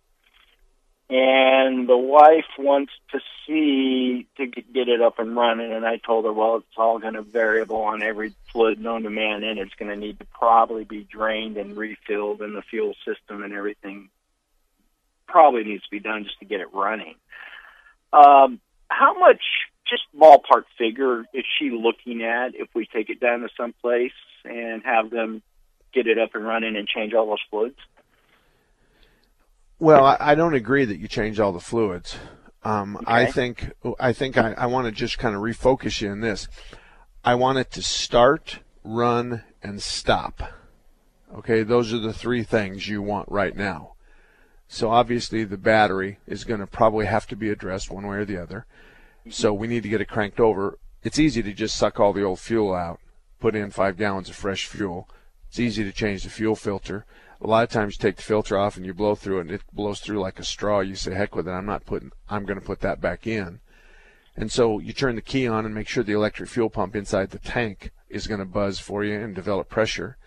[1.14, 5.72] and the wife wants to see to get it up and running.
[5.72, 9.12] And i told her well it's all going to variable on every fluid known to
[9.12, 12.96] man and it's going to need to probably be drained and refilled and the fuel
[13.06, 14.10] system and everything.
[15.28, 17.16] Probably needs to be done just to get it running.
[18.12, 19.42] Um how much
[19.88, 24.12] just ballpark figure is she looking at if we take it down to some place
[24.46, 25.44] and have them
[25.94, 27.78] get it up and running and change all those fluids
[29.84, 32.16] well, I, I don't agree that you change all the fluids.
[32.64, 33.06] Um, okay.
[33.08, 36.48] I think I think I, I want to just kind of refocus you in this.
[37.26, 40.42] I want it to start, run, and stop.
[41.36, 43.94] Okay, those are the three things you want right now.
[44.70, 48.26] So obviously the battery is going to probably have to be addressed one way or
[48.26, 48.66] the other.
[49.30, 50.80] So we need to get it cranked over.
[51.04, 53.00] It's easy to just suck all the old fuel out,
[53.40, 55.10] put in five gallons of fresh fuel.
[55.50, 57.06] It's easy to change the fuel filter
[57.44, 59.52] a lot of times you take the filter off and you blow through it and
[59.52, 60.80] it blows through like a straw.
[60.80, 61.52] You say, heck with it.
[61.52, 63.60] I'm not putting, I'm going to put that back in.
[64.36, 67.30] And so you turn the key on and make sure the electric fuel pump inside
[67.32, 70.18] the tank is going to buzz for you and develop pressure.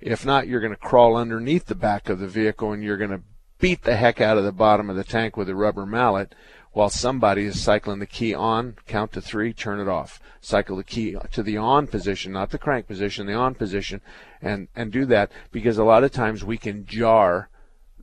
[0.00, 3.10] If not, you're going to crawl underneath the back of the vehicle and you're going
[3.10, 3.22] to
[3.58, 6.34] beat the heck out of the bottom of the tank with a rubber mallet
[6.72, 10.20] while somebody is cycling the key on, count to three, turn it off.
[10.40, 14.00] Cycle the key to the on position, not the crank position, the on position,
[14.40, 17.48] and, and do that because a lot of times we can jar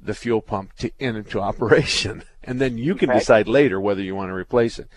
[0.01, 2.23] the fuel pump to, in into operation.
[2.43, 4.87] And then you can decide later whether you want to replace it.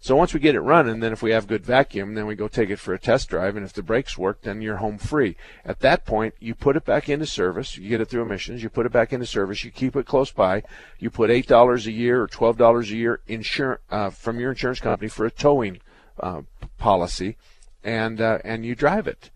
[0.00, 2.48] So once we get it running, then if we have good vacuum, then we go
[2.48, 5.36] take it for a test drive, and if the brakes work, then you're home free.
[5.64, 7.76] At that point, you put it back into service.
[7.76, 8.62] You get it through emissions.
[8.62, 9.64] You put it back into service.
[9.64, 10.62] You keep it close by.
[10.98, 14.50] You put eight dollars a year or twelve dollars a year insur- uh, from your
[14.50, 15.80] insurance company for a towing
[16.20, 16.42] uh,
[16.78, 17.36] policy,
[17.82, 19.30] and uh, and you drive it.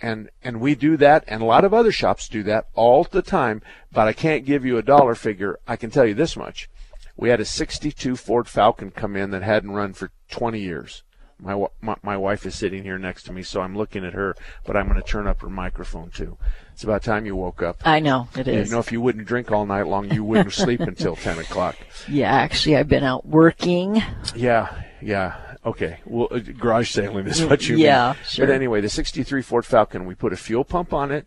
[0.00, 3.22] And and we do that, and a lot of other shops do that all the
[3.22, 3.62] time.
[3.90, 5.58] But I can't give you a dollar figure.
[5.66, 6.68] I can tell you this much
[7.16, 11.02] we had a 62 Ford Falcon come in that hadn't run for 20 years.
[11.38, 14.36] My, my, my wife is sitting here next to me, so I'm looking at her,
[14.64, 16.38] but I'm going to turn up her microphone too.
[16.72, 17.78] It's about time you woke up.
[17.84, 18.68] I know it is.
[18.68, 21.76] You know, if you wouldn't drink all night long, you wouldn't sleep until 10 o'clock.
[22.08, 24.02] Yeah, actually, I've been out working.
[24.34, 25.56] Yeah, yeah.
[25.66, 25.98] Okay.
[26.04, 28.24] Well, uh, garage sailing is what you yeah, mean.
[28.26, 28.46] sure.
[28.46, 31.26] But anyway, the 63 Ford Falcon, we put a fuel pump on it.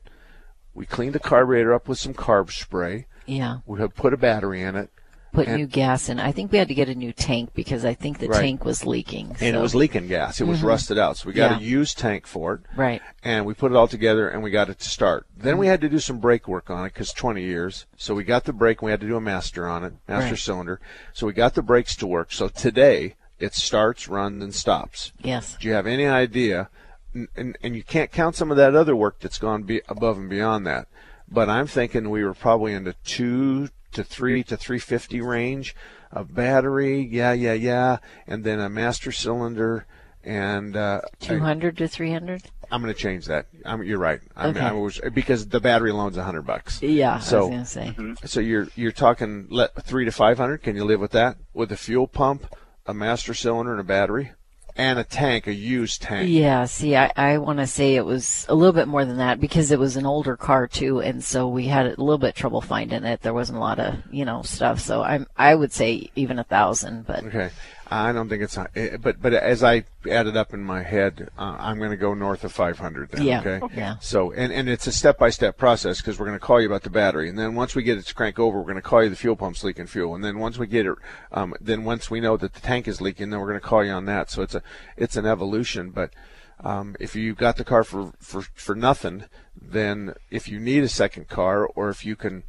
[0.74, 3.08] We cleaned the carburetor up with some carb spray.
[3.26, 3.58] Yeah.
[3.66, 4.90] We have put a battery in it
[5.38, 6.20] put and, new gas in.
[6.20, 8.42] I think we had to get a new tank because I think the right.
[8.42, 9.36] tank was leaking.
[9.40, 10.42] And it was leaking gas.
[10.42, 10.68] It was mm-hmm.
[10.68, 11.18] rusted out.
[11.18, 11.58] So we got yeah.
[11.60, 12.62] a used tank for it.
[12.76, 13.02] Right.
[13.24, 15.28] And we put it all together and we got it to start.
[15.38, 15.60] Then mm-hmm.
[15.60, 17.86] we had to do some brake work on it because 20 years.
[17.98, 20.32] So we got the brake and we had to do a master on it, master
[20.32, 20.40] right.
[20.40, 20.80] cylinder.
[21.14, 22.32] So we got the brakes to work.
[22.32, 25.12] So today it starts, runs, and stops.
[25.22, 25.56] Yes.
[25.60, 26.70] Do you have any idea?
[27.14, 30.18] And, and, and you can't count some of that other work that's gone be above
[30.18, 30.88] and beyond that.
[31.30, 35.76] But I'm thinking we were probably into two to three to 350 range
[36.12, 39.86] a battery, yeah, yeah, yeah, and then a master cylinder
[40.24, 42.44] and uh, 200 to 300.
[42.70, 43.48] I'm going to change that.
[43.66, 44.20] I'm, you're right.
[44.36, 44.60] I okay.
[44.60, 46.82] I was because the battery loan's a hundred bucks.
[46.82, 47.96] Yeah, so, I was going to say.
[47.98, 48.26] Mm-hmm.
[48.26, 50.64] So you're you're talking let, three to five hundred.
[50.64, 51.38] Can you live with that?
[51.54, 52.54] With a fuel pump,
[52.86, 54.32] a master cylinder, and a battery?
[54.78, 56.30] And a tank, a used tank.
[56.30, 59.42] Yeah, see, I, I want to say it was a little bit more than that
[59.42, 62.62] because it was an older car too, and so we had a little bit trouble
[62.62, 63.22] finding it.
[63.22, 66.44] There wasn't a lot of you know stuff, so I'm I would say even a
[66.44, 67.08] thousand.
[67.08, 67.50] But okay,
[67.90, 71.56] I don't think it's, eh, but but as I added up in my head, uh,
[71.60, 73.10] I'm going to go north of 500.
[73.12, 73.62] Then, Yeah, Okay.
[73.76, 73.96] yeah.
[74.00, 76.68] So and and it's a step by step process because we're going to call you
[76.68, 78.82] about the battery, and then once we get it to crank over, we're going to
[78.82, 80.96] call you the fuel pump's leaking fuel, and then once we get it,
[81.32, 83.84] um, then once we know that the tank is leaking, then we're going to call
[83.84, 84.30] you on that.
[84.30, 84.62] So it's a
[84.96, 86.12] it's an evolution, but.
[86.60, 89.26] Um, if you got the car for, for, for nothing,
[89.56, 92.42] then if you need a second car or if you can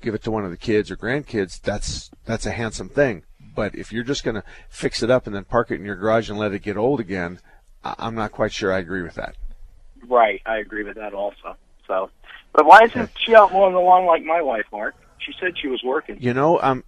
[0.00, 3.22] give it to one of the kids or grandkids, that's that's a handsome thing.
[3.60, 5.94] But if you're just going to fix it up and then park it in your
[5.94, 7.40] garage and let it get old again,
[7.84, 9.36] I- I'm not quite sure I agree with that.
[10.08, 11.56] Right, I agree with that also.
[11.86, 12.08] So,
[12.54, 14.94] but why isn't she out mowing the lawn like my wife, Mark?
[15.18, 16.16] She said she was working.
[16.18, 16.84] You know, um,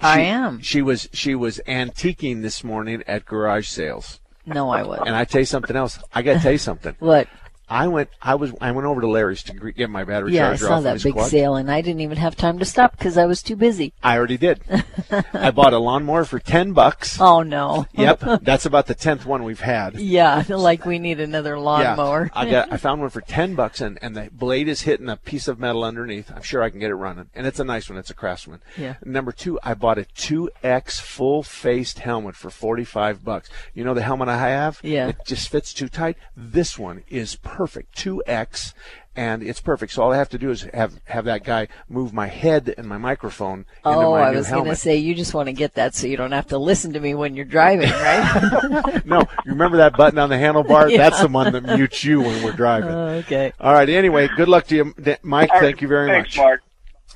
[0.00, 0.60] I am.
[0.60, 4.20] She was she was antiquing this morning at garage sales.
[4.46, 5.08] No, I wasn't.
[5.08, 5.98] And I tell you something else.
[6.14, 6.94] I got to tell you something.
[7.00, 7.26] What?
[7.74, 8.08] I went.
[8.22, 8.52] I was.
[8.60, 10.64] I went over to Larry's to get my battery charger.
[10.64, 11.28] Yeah, I saw that big quad.
[11.28, 13.92] sale, and I didn't even have time to stop because I was too busy.
[14.00, 14.60] I already did.
[15.32, 17.20] I bought a lawnmower for ten bucks.
[17.20, 17.86] Oh no.
[18.04, 19.98] Yep, that's about the tenth one we've had.
[19.98, 22.24] Yeah, like we need another lawnmower.
[22.24, 22.72] Yeah, I got.
[22.72, 25.58] I found one for ten bucks, and and the blade is hitting a piece of
[25.58, 26.30] metal underneath.
[26.30, 27.98] I'm sure I can get it running, and it's a nice one.
[27.98, 28.60] It's a Craftsman.
[28.76, 28.94] Yeah.
[29.04, 33.48] Number two, I bought a two X full faced helmet for forty five bucks.
[33.72, 34.80] You know the helmet I have?
[34.82, 35.08] Yeah.
[35.08, 36.18] It just fits too tight.
[36.36, 37.63] This one is perfect,
[37.94, 38.74] two X.
[39.16, 39.92] And it's perfect.
[39.92, 42.88] So all I have to do is have have that guy move my head and
[42.88, 45.52] my microphone into Oh, my I new was going to say you just want to
[45.52, 49.02] get that so you don't have to listen to me when you're driving, right?
[49.06, 50.90] no, you remember that button on the handlebar?
[50.94, 50.98] Yeah.
[51.08, 52.90] That's the one that mutes you when we're driving.
[52.94, 53.52] Oh, okay.
[53.60, 53.88] All right.
[53.88, 55.50] Anyway, good luck to you, Mike.
[55.50, 56.44] All right, Thank you very thanks, much.
[56.44, 56.60] Mark.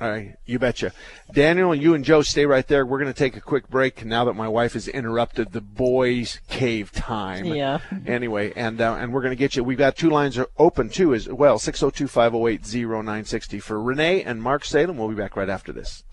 [0.01, 0.93] All right, you betcha.
[1.33, 2.85] Daniel, you and Joe stay right there.
[2.85, 6.39] We're going to take a quick break now that my wife has interrupted the boys'
[6.47, 7.43] cave time.
[7.45, 7.79] Yeah.
[8.07, 9.63] Anyway, and uh, and we're going to get you.
[9.63, 11.59] We've got two lines are open too as well.
[11.59, 14.97] 602-508-0960 for Renee and Mark Salem.
[14.97, 16.05] We'll be back right after this.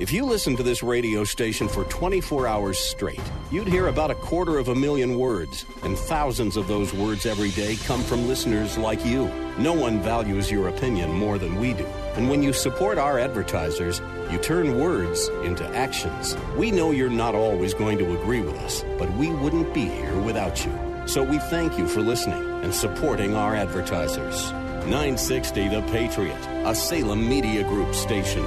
[0.00, 3.20] If you listen to this radio station for 24 hours straight,
[3.50, 7.50] you'd hear about a quarter of a million words, and thousands of those words every
[7.50, 9.26] day come from listeners like you.
[9.58, 11.84] No one values your opinion more than we do.
[12.14, 16.36] And when you support our advertisers, you turn words into actions.
[16.56, 20.16] We know you're not always going to agree with us, but we wouldn't be here
[20.20, 20.72] without you.
[21.06, 24.52] So we thank you for listening and supporting our advertisers.
[24.86, 28.46] 960 The Patriot, a Salem Media Group station.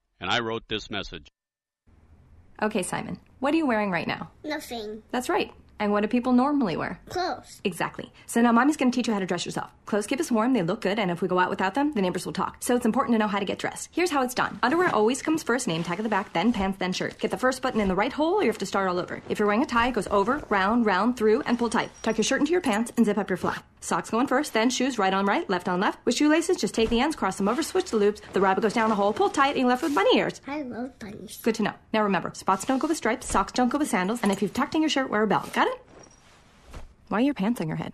[0.21, 1.27] and I wrote this message.
[2.61, 4.29] Okay, Simon, what are you wearing right now?
[4.43, 5.01] Nothing.
[5.11, 5.51] That's right.
[5.79, 6.99] And what do people normally wear?
[7.09, 7.59] Clothes.
[7.63, 8.13] Exactly.
[8.27, 9.71] So now mommy's going to teach you how to dress yourself.
[9.87, 12.03] Clothes keep us warm, they look good, and if we go out without them, the
[12.03, 12.57] neighbors will talk.
[12.59, 13.89] So it's important to know how to get dressed.
[13.91, 14.59] Here's how it's done.
[14.61, 17.17] Underwear always comes first, name tag at the back, then pants, then shirt.
[17.17, 19.23] Get the first button in the right hole or you have to start all over.
[19.27, 21.89] If you're wearing a tie, it goes over, round, round, through, and pull tight.
[22.03, 23.65] Tuck your shirt into your pants and zip up your flap.
[23.83, 26.05] Socks going first, then shoes right on right, left on left.
[26.05, 28.21] With shoelaces, just take the ends, cross them over, switch the loops.
[28.33, 30.39] The rabbit goes down the hole, pull tight, and you're left with bunny ears.
[30.47, 31.39] I love bunnies.
[31.41, 31.73] Good to know.
[31.91, 34.53] Now remember, spots don't go with stripes, socks don't go with sandals, and if you've
[34.53, 35.51] tucked in your shirt, wear a belt.
[35.51, 35.81] Got it?
[37.07, 37.93] Why are your pants on your head?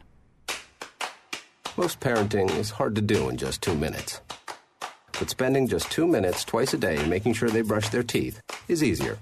[1.78, 4.20] Most parenting is hard to do in just two minutes.
[5.18, 8.84] But spending just two minutes twice a day making sure they brush their teeth is
[8.84, 9.18] easier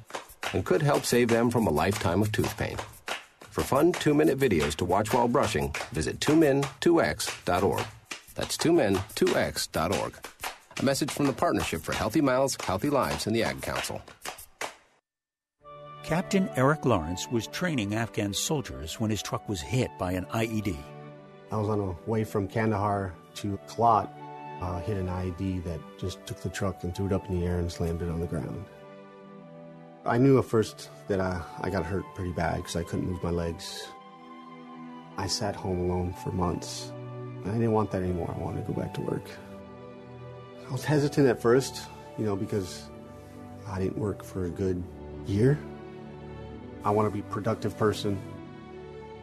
[0.52, 2.78] and could help save them from a lifetime of tooth pain.
[3.56, 7.86] For fun two minute videos to watch while brushing, visit 2min2x.org.
[8.36, 10.14] That's 2min2x.org.
[10.78, 14.02] A message from the Partnership for Healthy Mouths, Healthy Lives, and the Ad Council.
[16.04, 20.76] Captain Eric Lawrence was training Afghan soldiers when his truck was hit by an IED.
[21.50, 24.10] I was on a way from Kandahar to Kalat,
[24.60, 27.46] uh, hit an IED that just took the truck and threw it up in the
[27.46, 28.66] air and slammed it on the ground.
[30.08, 33.24] I knew at first that I, I got hurt pretty bad because I couldn't move
[33.24, 33.88] my legs.
[35.18, 36.92] I sat home alone for months.
[37.44, 38.32] I didn't want that anymore.
[38.36, 39.28] I wanted to go back to work.
[40.68, 41.88] I was hesitant at first,
[42.20, 42.84] you know, because
[43.68, 44.84] I didn't work for a good
[45.26, 45.58] year.
[46.84, 48.20] I want to be a productive person.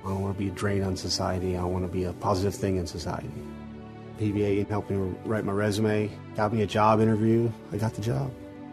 [0.04, 1.56] I don't want to be a drain on society.
[1.56, 3.30] I want to be a positive thing in society.
[4.18, 7.50] PVA helped me write my resume, got me a job interview.
[7.72, 8.32] I got the job.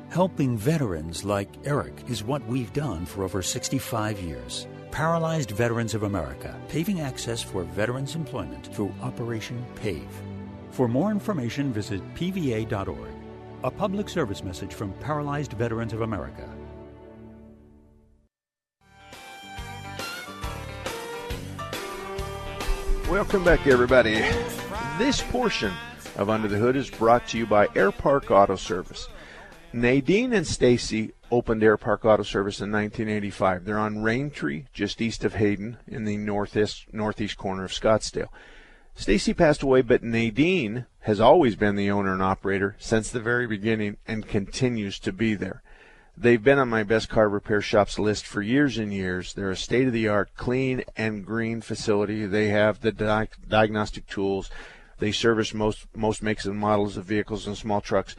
[0.09, 4.65] Helping veterans like Eric is what we've done for over 65 years.
[4.89, 10.09] Paralyzed Veterans of America, paving access for veterans' employment through Operation PAVE.
[10.71, 13.11] For more information, visit pva.org.
[13.63, 16.49] A public service message from Paralyzed Veterans of America.
[23.11, 24.15] Welcome back, everybody.
[24.97, 25.71] This portion
[26.15, 29.07] of Under the Hood is brought to you by Air Park Auto Service.
[29.71, 33.65] Nadine and Stacy opened Air Park Auto Service in 1985.
[33.65, 38.29] They're on Raintree, just east of Hayden, in the northeast northeast corner of Scottsdale.
[38.95, 43.45] Stacy passed away, but Nadine has always been the owner and operator since the very
[43.45, 45.61] beginning and continues to be there.
[46.17, 49.33] They've been on my best car repair shops list for years and years.
[49.33, 52.25] They're a state of the art, clean and green facility.
[52.25, 54.49] They have the di- diagnostic tools.
[54.97, 58.15] They service most most makes and models of vehicles and small trucks.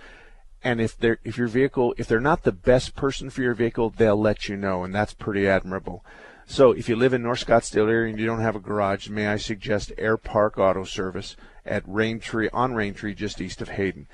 [0.62, 3.90] And if they're if your vehicle if they're not the best person for your vehicle,
[3.90, 6.04] they'll let you know, and that's pretty admirable.
[6.46, 9.28] So if you live in North Scottsdale area and you don't have a garage, may
[9.28, 14.08] I suggest Air Park Auto Service at Raintree on Raintree, just east of Hayden.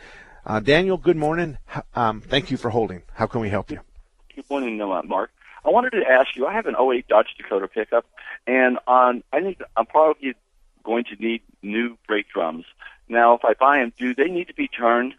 [0.45, 1.59] Uh, Daniel, good morning.
[1.95, 3.03] Um, thank you for holding.
[3.15, 3.81] How can we help you?
[4.35, 5.31] Good morning, Mark.
[5.65, 6.47] I wanted to ask you.
[6.47, 8.05] I have an 08 Dodge Dakota pickup,
[8.47, 10.35] and on I think I'm probably
[10.85, 12.65] going to need new brake drums.
[13.09, 15.15] Now, if I buy them, do they need to be turned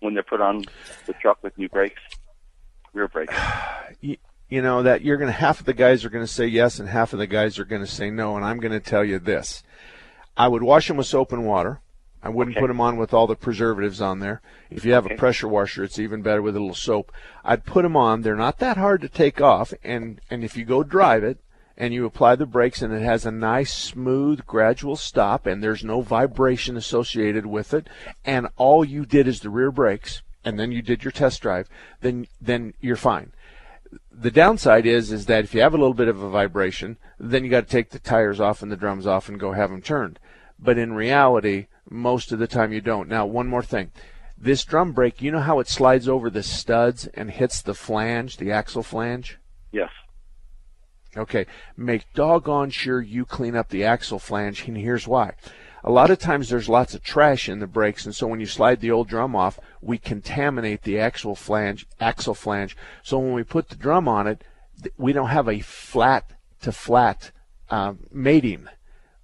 [0.00, 0.66] when they're put on
[1.06, 2.00] the truck with new brakes,
[2.92, 3.34] rear brakes?
[4.00, 4.16] you,
[4.48, 6.78] you know that you're going to half of the guys are going to say yes,
[6.78, 8.36] and half of the guys are going to say no.
[8.36, 9.62] And I'm going to tell you this:
[10.36, 11.80] I would wash them with soap and water.
[12.22, 12.60] I wouldn't Okay.
[12.60, 14.42] put them on with all the preservatives on there.
[14.68, 15.14] If you have Okay.
[15.14, 17.12] a pressure washer, it's even better with a little soap.
[17.44, 18.20] I'd put them on.
[18.20, 21.38] They're not that hard to take off, and and if you go drive it
[21.80, 25.82] and you apply the brakes and it has a nice smooth gradual stop and there's
[25.82, 27.88] no vibration associated with it
[28.24, 31.68] and all you did is the rear brakes and then you did your test drive
[32.02, 33.32] then then you're fine
[34.12, 37.42] the downside is is that if you have a little bit of a vibration, then
[37.42, 39.82] you got to take the tires off and the drums off and go have them
[39.82, 40.18] turned.
[40.58, 43.08] But in reality, most of the time you don't.
[43.08, 43.90] Now, one more thing.
[44.36, 48.36] This drum brake, you know how it slides over the studs and hits the flange,
[48.36, 49.38] the axle flange?
[49.72, 49.90] Yes.
[51.16, 51.46] Okay,
[51.76, 55.32] make doggone sure you clean up the axle flange, and here's why.
[55.82, 58.46] A lot of times there's lots of trash in the brakes, and so when you
[58.46, 62.76] slide the old drum off, we contaminate the axle flange, axle flange.
[63.02, 64.44] So when we put the drum on it,
[64.96, 66.32] we don't have a flat
[66.62, 67.32] to flat
[67.70, 68.68] um, mating.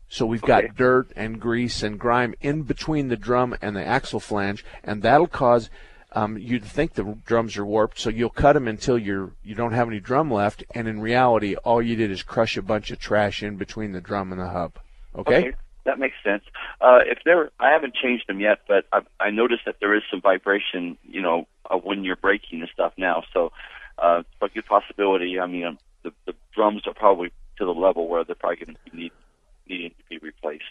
[0.09, 4.21] So we've got dirt and grease and grime in between the drum and the axle
[4.21, 5.69] flange, and that'll cause
[6.17, 8.01] um, you'd think the drums are warped.
[8.01, 11.57] So you'll cut them until you're you don't have any drum left, and in reality,
[11.57, 14.49] all you did is crush a bunch of trash in between the drum and the
[14.49, 14.79] hub.
[15.15, 15.53] Okay.
[15.85, 16.43] that makes sense.
[16.81, 20.03] Uh, if there, I haven't changed them yet, but I, I noticed that there is
[20.11, 23.23] some vibration, you know, uh, when you're braking and stuff now.
[23.33, 23.53] So,
[23.99, 25.39] uh, it's a good possibility.
[25.39, 28.77] I mean, um, the, the drums are probably to the level where they're probably going
[28.91, 29.13] to need
[29.69, 30.65] needing to be replaced.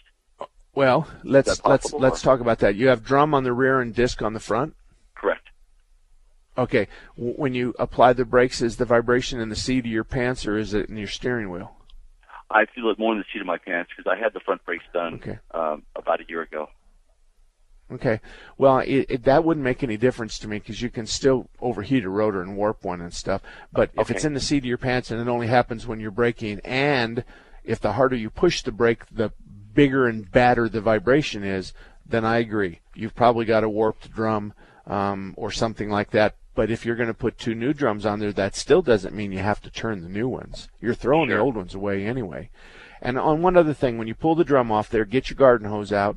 [0.74, 2.74] Well, let's let's let's talk about that.
[2.74, 4.74] You have drum on the rear and disc on the front.
[5.16, 5.48] Correct.
[6.58, 6.88] Okay.
[7.16, 10.56] When you apply the brakes, is the vibration in the seat of your pants or
[10.56, 11.76] is it in your steering wheel?
[12.50, 14.64] I feel it more in the seat of my pants because I had the front
[14.64, 15.38] brakes done Okay.
[15.52, 16.68] um, about a year ago.
[17.92, 18.20] Okay.
[18.58, 22.04] Well, it, it, that wouldn't make any difference to me because you can still overheat
[22.04, 23.42] a rotor and warp one and stuff.
[23.72, 26.10] But if it's in the seat of your pants and it only happens when you're
[26.10, 27.24] braking, and
[27.64, 29.32] if the harder you push the brake, the
[29.72, 31.72] bigger and badder the vibration is,
[32.04, 32.80] then I agree.
[32.94, 34.52] You've probably got a warped drum
[34.86, 36.36] um, or something like that.
[36.54, 39.32] But if you're going to put two new drums on there, that still doesn't mean
[39.32, 40.68] you have to turn the new ones.
[40.80, 42.48] You're throwing the old ones away anyway.
[43.02, 45.68] And on one other thing, when you pull the drum off there, get your garden
[45.68, 46.16] hose out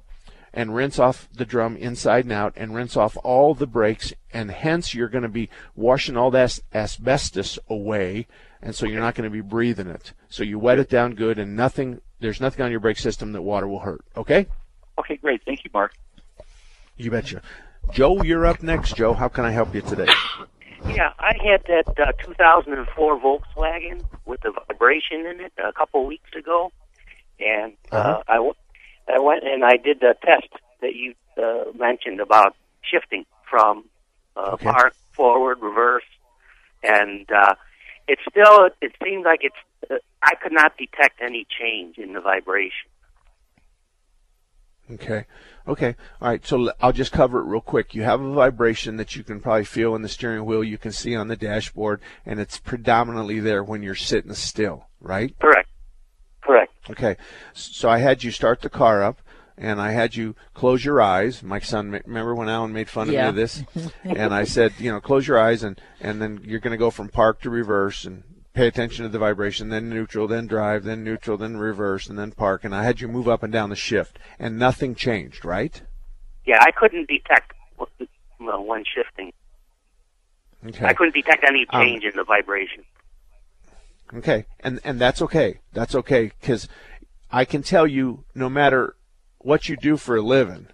[0.54, 4.50] and rinse off the drum inside and out and rinse off all the brakes and
[4.50, 8.26] hence you're going to be washing all that asbestos away
[8.62, 10.14] and so you're not going to be breathing it.
[10.30, 13.42] So you wet it down good and nothing there's nothing on your brake system that
[13.42, 14.02] water will hurt.
[14.18, 14.48] Okay?
[14.98, 15.42] Okay, great.
[15.46, 15.94] Thank you, Mark.
[16.98, 17.42] You betcha.
[17.92, 18.96] Joe, you're up next.
[18.96, 20.08] Joe, how can I help you today?
[20.86, 26.30] Yeah, I had that uh, 2004 Volkswagen with the vibration in it a couple weeks
[26.38, 26.72] ago,
[27.38, 28.24] and uh, Uh-huh.
[28.30, 28.54] I, w-
[29.14, 30.48] I went and I did the test
[30.82, 33.84] that you uh, mentioned about shifting from
[34.38, 34.66] uh, Okay.
[34.72, 36.04] park, forward, reverse,
[36.82, 37.56] and uh,
[38.08, 42.22] it still it seemed like it's uh, I could not detect any change in the
[42.22, 42.90] vibration.
[44.94, 45.26] Okay.
[45.70, 45.96] Okay.
[46.20, 46.46] All right.
[46.46, 47.94] So I'll just cover it real quick.
[47.94, 50.64] You have a vibration that you can probably feel in the steering wheel.
[50.64, 55.38] You can see on the dashboard, and it's predominantly there when you're sitting still, right?
[55.40, 55.70] Correct.
[56.42, 56.74] Correct.
[56.90, 57.18] Okay.
[57.54, 59.20] So I had you start the car up,
[59.60, 61.44] and I had you close your eyes.
[61.44, 63.26] My son, remember when Alan made fun of Yeah.
[63.26, 63.64] me of this?
[64.04, 66.90] and I said, you know, close your eyes, and and then you're going to go
[66.90, 71.04] from park to reverse, and pay attention to the vibration, then neutral, then drive, then
[71.04, 72.64] neutral, then reverse, and then park.
[72.64, 75.82] And I had you move up and down the shift, and nothing changed, right?
[76.46, 77.54] Yeah, I couldn't detect
[78.40, 79.34] well, when shifting.
[80.66, 80.86] Okay.
[80.86, 82.84] I couldn't detect any Um, change in the vibration.
[84.14, 85.60] Okay, and and that's okay.
[85.74, 86.68] That's okay because
[87.32, 88.96] I can tell you, no matter
[89.38, 90.68] what you do for a living,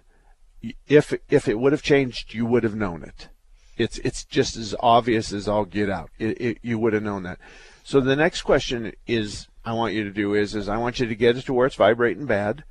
[0.88, 3.28] if if it would have changed, you would have known it.
[3.76, 6.10] It's it's just as obvious as all get out.
[6.18, 7.38] It, it, you would have known that.
[7.84, 11.06] So the next question is, I want you to do is is I want you
[11.06, 12.64] to get it to where it's vibrating bad,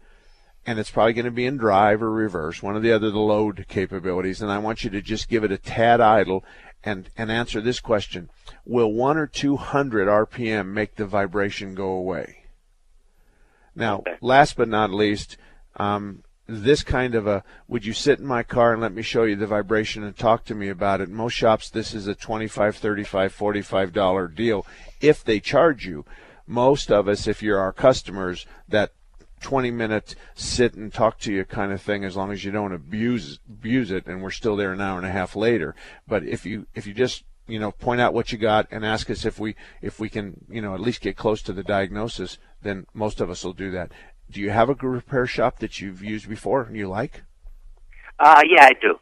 [0.65, 3.19] and it's probably going to be in drive or reverse, one of the other, the
[3.19, 6.43] load capabilities, and I want you to just give it a tad idle
[6.83, 8.29] and, and answer this question.
[8.65, 12.43] Will one or two hundred RPM make the vibration go away?
[13.75, 15.37] Now, last but not least,
[15.75, 19.23] um, this kind of a would you sit in my car and let me show
[19.23, 21.09] you the vibration and talk to me about it?
[21.09, 24.65] Most shops this is a 25 35 45 dollar deal.
[25.01, 26.05] If they charge you
[26.47, 28.91] most of us if you're our customers that
[29.41, 32.73] 20 minute sit and talk to you kind of thing as long as you don't
[32.73, 35.75] abuse abuse it and we're still there an hour and a half later.
[36.07, 39.09] But if you if you just you know point out what you got and ask
[39.09, 42.37] us if we if we can you know at least get close to the diagnosis
[42.61, 43.91] then most of us will do that
[44.29, 47.21] do you have a repair shop that you've used before and you like
[48.19, 48.99] Uh, yeah, I do.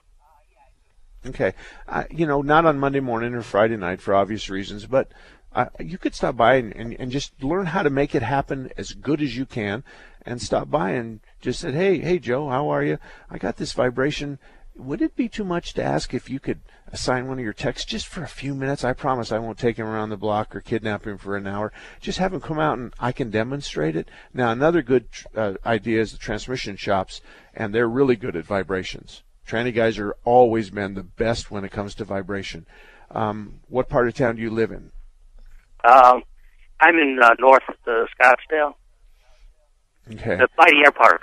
[1.25, 1.53] Okay,
[1.87, 5.11] uh, you know, not on Monday morning or Friday night for obvious reasons, but
[5.53, 8.69] uh, you could stop by and, and, and just learn how to make it happen
[8.75, 9.83] as good as you can,
[10.25, 12.97] and stop by and just said, "Hey, hey, Joe, how are you?
[13.29, 14.39] I got this vibration.
[14.75, 17.85] Would it be too much to ask if you could assign one of your techs
[17.85, 18.83] just for a few minutes?
[18.83, 21.71] I promise I won't take him around the block or kidnap him for an hour.
[22.01, 25.05] Just have him come out and I can demonstrate it." Now, another good
[25.35, 27.21] uh, idea is the transmission shops,
[27.53, 29.21] and they're really good at vibrations.
[29.47, 32.65] Tranny guys are always been the best when it comes to vibration.
[33.11, 34.91] Um, what part of town do you live in?
[35.83, 36.23] Um,
[36.79, 38.73] I'm in uh, North uh, Scottsdale,
[40.11, 40.37] Okay.
[40.57, 41.21] by the air park.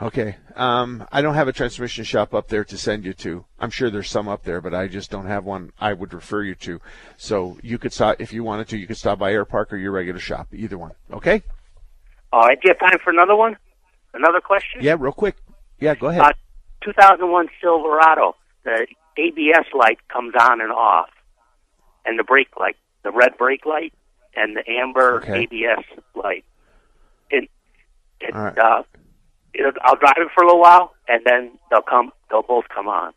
[0.00, 0.36] Okay.
[0.54, 3.44] Um, I don't have a transmission shop up there to send you to.
[3.58, 6.42] I'm sure there's some up there, but I just don't have one I would refer
[6.42, 6.80] you to.
[7.16, 9.76] So you could stop, if you wanted to, you could stop by Air Park or
[9.78, 10.92] your regular shop, either one.
[11.12, 11.42] Okay?
[12.32, 13.56] All right, do you have time for another one?
[14.12, 14.80] Another question?
[14.82, 15.36] Yeah, real quick.
[15.80, 16.22] Yeah, go ahead.
[16.22, 16.32] Uh,
[16.84, 18.36] 2001 Silverado.
[18.64, 18.86] The
[19.16, 21.08] ABS light comes on and off,
[22.04, 23.94] and the brake light, the red brake light,
[24.34, 25.44] and the amber Okay.
[25.44, 25.84] ABS
[26.14, 26.44] light.
[27.30, 27.48] It,
[28.20, 28.58] it, All right.
[28.58, 28.82] uh,
[29.58, 32.12] it, I'll drive it for a little while, and then they'll come.
[32.30, 33.12] They'll both come on.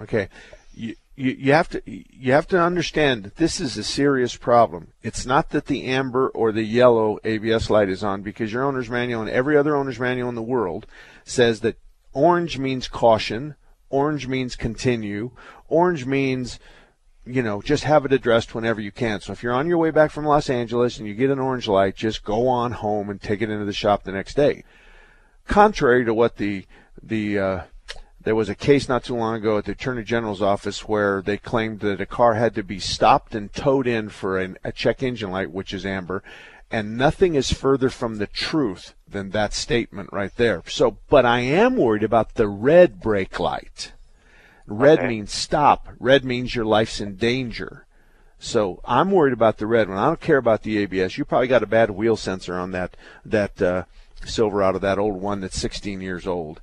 [0.00, 0.28] Okay.
[0.74, 4.92] You, you, you have to you have to understand that this is a serious problem.
[5.02, 8.88] It's not that the amber or the yellow ABS light is on because your owner's
[8.88, 10.86] manual and every other owner's manual in the world
[11.24, 11.78] says that
[12.12, 13.56] orange means caution,
[13.90, 15.32] orange means continue,
[15.68, 16.60] orange means
[17.28, 19.20] you know, just have it addressed whenever you can.
[19.20, 21.68] So if you're on your way back from Los Angeles and you get an orange
[21.68, 24.64] light, just go on home and take it into the shop the next day.
[25.48, 26.64] Contrary to what the
[27.02, 27.60] the uh,
[28.22, 31.38] there was a case not too long ago at the Attorney General's office where they
[31.38, 35.02] claimed that a car had to be stopped and towed in for an, a check
[35.02, 36.22] engine light, which is amber,
[36.70, 40.62] and nothing is further from the truth than that statement right there.
[40.66, 43.92] So, but I am worried about the red brake light.
[44.66, 45.08] Red Okay.
[45.08, 45.88] means stop.
[45.98, 47.86] Red means your life's in danger.
[48.38, 49.96] So I'm worried about the red one.
[49.96, 51.16] I don't care about the ABS.
[51.16, 53.84] You probably got a bad wheel sensor on that that uh,
[54.24, 56.60] Silverado, that old one that's 16 years old.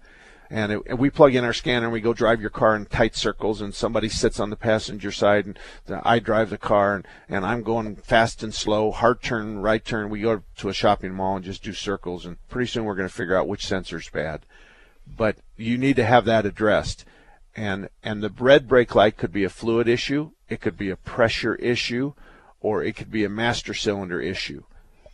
[0.50, 2.86] And, it, and we plug in our scanner and we go drive your car in
[2.86, 5.60] tight circles and somebody sits on the passenger side and
[6.04, 10.10] I drive the car and, and I'm going fast and slow, hard turn, right turn.
[10.10, 13.10] We go to a shopping mall and just do circles and pretty soon we're going
[13.10, 14.46] to figure out which sensor's bad.
[15.08, 17.06] But you need to have that addressed
[17.56, 20.98] and and the red brake light could be a fluid issue, it could be a
[20.98, 22.14] pressure issue,
[22.60, 24.64] or it could be a master cylinder issue.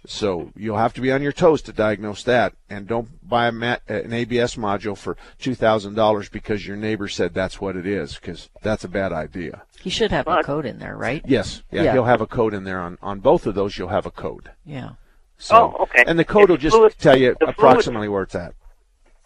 [0.05, 3.51] So you'll have to be on your toes to diagnose that, and don't buy a
[3.51, 7.85] mat, an ABS module for two thousand dollars because your neighbor said that's what it
[7.85, 9.61] is, because that's a bad idea.
[9.79, 11.23] He should have a code in there, right?
[11.27, 11.91] Yes, yeah, Yeah.
[11.93, 13.77] he'll have a code in there on on both of those.
[13.77, 14.49] You'll have a code.
[14.65, 14.91] Yeah.
[15.37, 16.03] So, Oh, okay.
[16.05, 18.53] And the code will just fluid- tell you the fluid- approximately where it's at.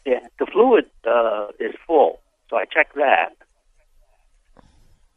[0.06, 2.20] Yeah, the fluid uh, is full,
[2.50, 3.36] so I check that.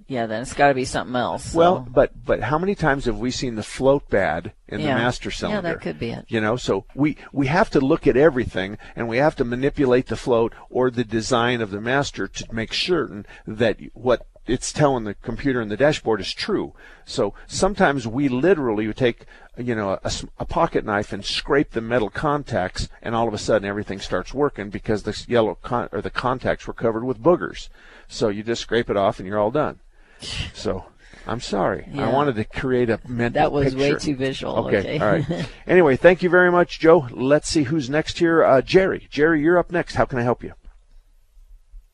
[0.09, 1.53] Yeah, then it's got to be something else.
[1.53, 4.95] so- Well, but but how many times have we seen the float bad in Yeah.
[4.95, 5.69] the master cylinder?
[5.69, 6.25] Yeah, that could be it.
[6.29, 10.07] You know, so we we have to look at everything and we have to manipulate
[10.07, 15.05] the float or the design of the master to make certain that what it's telling
[15.05, 16.73] the computer and the dashboard is true.
[17.05, 19.27] So sometimes we literally take
[19.59, 19.99] you know
[20.39, 24.33] a pocket knife and scrape the metal contacts, and all of a sudden everything starts
[24.33, 27.69] working because the yellow con- or the contacts were covered with boogers.
[28.09, 29.81] So you just scrape it off and you're all done.
[30.21, 30.85] So
[31.27, 31.87] I'm sorry.
[31.95, 34.67] I wanted to create a mental That was way too visual.
[34.67, 34.79] Okay.
[34.79, 34.99] Okay.
[34.99, 35.49] All right.
[35.67, 37.07] Anyway, thank you very much, Joe.
[37.11, 38.43] Let's see who's next here.
[38.43, 39.07] Uh, Jerry.
[39.11, 39.95] Jerry, you're up next.
[39.95, 40.55] How can I help you?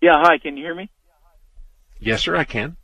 [0.01, 0.89] Yeah, hi, can you hear me?
[1.99, 2.37] Yes, sir.
[2.37, 2.77] I can.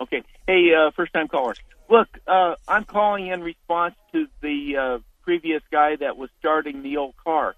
[0.00, 0.22] Okay.
[0.46, 1.54] Hey, uh, first time caller.
[1.88, 6.98] Look, uh, I'm calling in response to the uh, previous guy that was starting the
[6.98, 7.54] old car.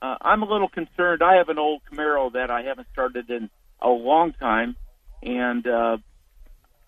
[0.00, 1.22] Uh, I'm a little concerned.
[1.22, 3.50] I have an old Camaro that I haven't started in
[3.80, 4.76] a long time,
[5.22, 5.64] and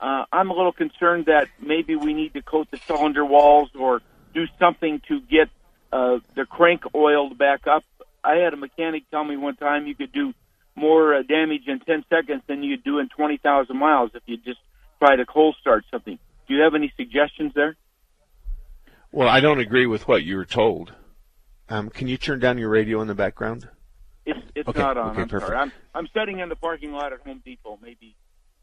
[0.05, 4.03] uh, I'm a little concerned that maybe we need to coat the cylinder walls or
[4.35, 5.49] do something to get
[5.93, 7.85] uh, the crank oiled back up.
[8.23, 10.35] I had a mechanic tell me one time you could do
[10.77, 14.59] more uh, damage in 10 seconds than you'd do in 20,000 miles if you just
[14.99, 16.19] try to cold start something.
[16.49, 17.77] Do you have any suggestions there?
[19.13, 20.93] Well, I don't agree with what you were told.
[21.69, 23.69] Um, can you turn down your radio in the background?
[24.27, 25.11] It's it's Okay, not on.
[25.13, 25.49] okay, I'm perfect.
[25.49, 25.59] sorry.
[25.61, 27.79] I'm I'm sitting in the parking lot at Home Depot.
[27.83, 28.17] Maybe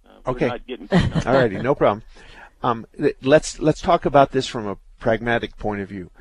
[0.06, 0.50] uh, Okay.
[1.26, 2.04] All righty, no problem.
[2.64, 6.12] Um, th- let's let's talk about this from a pragmatic point of view.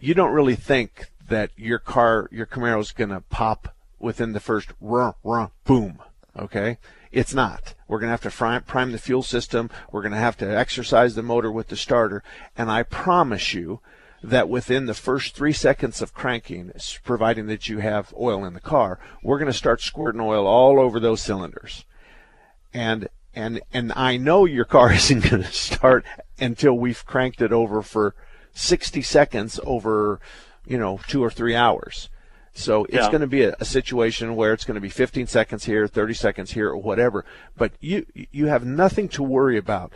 [0.00, 4.40] You don't really think that your car, your Camaro, is going to pop within the
[4.40, 6.00] first run, run, boom.
[6.38, 6.78] Okay,
[7.12, 7.74] it's not.
[7.88, 9.70] We're going to have to prime the fuel system.
[9.90, 12.22] We're going to have to exercise the motor with the starter,
[12.56, 13.80] and I promise you
[14.22, 16.72] that within the first three seconds of cranking,
[17.04, 20.80] providing that you have oil in the car, we're going to start squirting oil all
[20.80, 21.84] over those cylinders
[22.74, 26.04] and and and I know your car isn't going to start
[26.38, 28.14] until we've cranked it over for
[28.52, 30.20] 60 seconds over,
[30.66, 32.08] you know, two or three hours.
[32.52, 33.08] So it's Yeah.
[33.10, 36.14] going to be a, a situation where it's going to be 15 seconds here, 30
[36.14, 37.24] seconds here, or whatever.
[37.56, 39.92] But you you have nothing to worry about.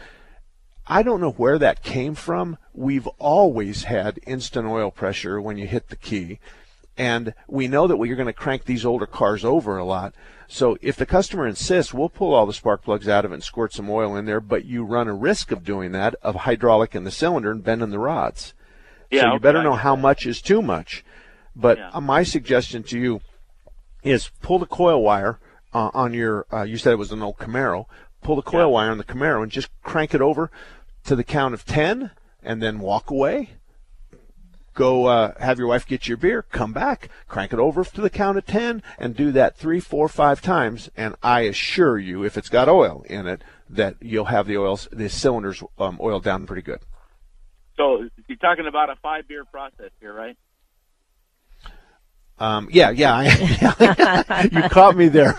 [0.90, 2.56] I don't know where that came from.
[2.72, 6.38] We've always had instant oil pressure when you hit the key.
[6.96, 10.14] And we know that we're going to crank these older cars over a lot.
[10.50, 13.44] So if the customer insists, we'll pull all the spark plugs out of it and
[13.44, 16.94] squirt some oil in there, but you run a risk of doing that, of hydraulic
[16.94, 18.54] in the cylinder and bending the rods.
[19.10, 21.04] Yeah, so you okay, better know how much is too much.
[21.54, 23.20] But uh, my suggestion to you
[24.02, 25.38] is pull the coil wire
[25.74, 27.84] uh, on your, uh, you said it was an old Camaro,
[28.22, 30.50] pull the coil wire on the Camaro and just crank it over
[31.04, 32.10] to the count of 10
[32.42, 33.50] and then walk away.
[34.78, 38.08] Go uh, have your wife get your beer, come back, crank it over to the
[38.08, 40.88] count of 10, and do that three, four, five times.
[40.96, 44.86] And I assure you, if it's got oil in it, that you'll have the oils,
[44.92, 46.78] the cylinders um, oiled down pretty good.
[47.76, 50.38] So you're talking about a five beer process here, right?
[52.40, 55.34] Um, yeah, yeah, I, you caught me there.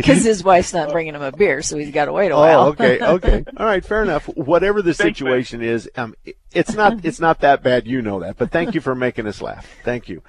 [0.00, 2.40] Because his wife's not bringing him a beer, so he's got to wait a Oh,
[2.40, 2.66] while.
[2.68, 4.24] okay, okay, all right, fair enough.
[4.26, 6.14] Whatever the situation is, um,
[6.52, 7.86] it's not it's not that bad.
[7.86, 9.68] You know that, but thank you for making us laugh.
[9.84, 10.22] Thank you.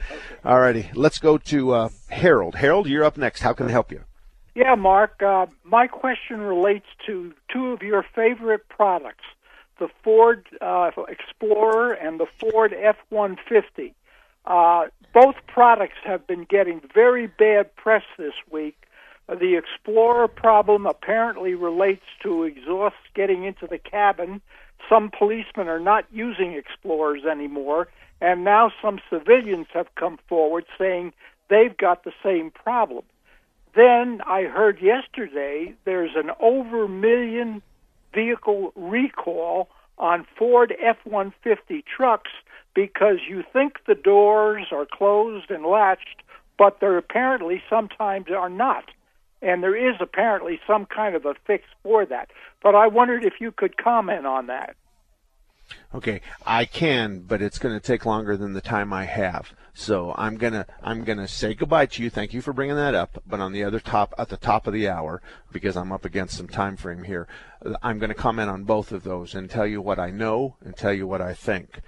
[0.46, 2.56] All righty, let's go to uh, Harold.
[2.56, 3.42] Harold, you're up next.
[3.42, 4.02] How can I help you?
[4.54, 5.24] Yeah, Mark.
[5.24, 9.24] Uh, my question relates to two of your favorite products:
[9.80, 13.94] the Ford uh, Explorer and the Ford F-150.
[14.46, 18.78] Uh, both products have been getting very bad press this week.
[19.30, 24.42] Uh, the Explorer problem apparently relates to exhausts getting into the cabin.
[24.90, 27.88] Some policemen are not using Explorers anymore,
[28.20, 31.14] and now some civilians have come forward saying
[31.50, 33.04] they've got the same problem.
[33.76, 37.62] Then I heard yesterday there's an over million
[38.14, 39.70] vehicle recall
[40.02, 42.32] on Ford F 150 trucks
[42.74, 46.24] because you think the doors are closed and latched,
[46.58, 48.86] but they're apparently sometimes are not.
[49.42, 52.30] And there is apparently some kind of a fix for that.
[52.62, 54.76] But I wondered if you could comment on that.
[55.94, 59.54] Okay, I can, but it's going to take longer than the time I have.
[59.74, 62.10] So I'm gonna I'm gonna say goodbye to you.
[62.10, 63.22] Thank you for bringing that up.
[63.26, 66.36] But on the other top at the top of the hour, because I'm up against
[66.36, 67.28] some time frame here,
[67.82, 70.76] I'm going to comment on both of those and tell you what I know and
[70.76, 71.82] tell you what I think.